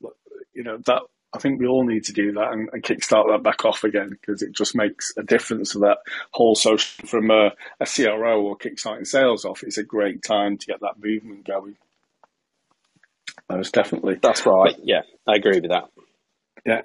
[0.54, 1.02] you know that
[1.34, 4.10] I think we all need to do that and, and kickstart that back off again
[4.10, 5.98] because it just makes a difference to that
[6.30, 9.62] whole social from a, a CRO or kickstarting sales off.
[9.62, 11.76] It's a great time to get that movement going.
[13.48, 14.18] Most definitely.
[14.22, 14.74] That's right.
[14.82, 15.88] Yeah, I agree with that.
[16.64, 16.82] Yeah,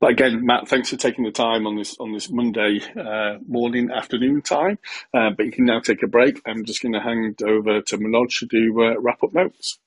[0.00, 3.90] but again, Mat, thanks for taking the time on this on this Monday uh, morning,
[3.92, 4.78] afternoon time.
[5.14, 6.40] Uh, but you can now take a break.
[6.46, 9.78] I'm just going to hand over to Manoj to do uh, wrap up notes.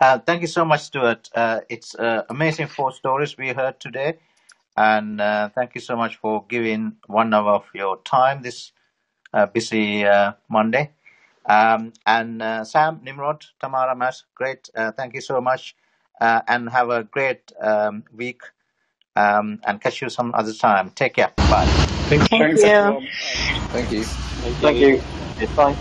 [0.00, 1.28] Uh, thank you so much, Stewart.
[1.34, 4.18] Uh, it's uh, amazing four stories we heard today.
[4.76, 8.72] And uh, thank you so much for giving one hour of your time this
[9.32, 10.90] uh, busy uh, Monday.
[11.46, 14.68] Um, and uh, Sam, Nimrod, Tamara, Mat, great.
[14.74, 15.76] Uh, thank you so much.
[16.20, 18.42] Uh, and have a great um, week.
[19.14, 20.90] Um, and catch you some other time.
[20.90, 21.32] Take care.
[21.36, 21.64] Bye.
[22.08, 22.70] Thanks, Thank thanks you.
[22.78, 23.08] everyone.
[23.72, 24.04] Thank you.
[24.04, 25.02] Thank you.
[25.56, 25.76] Bye.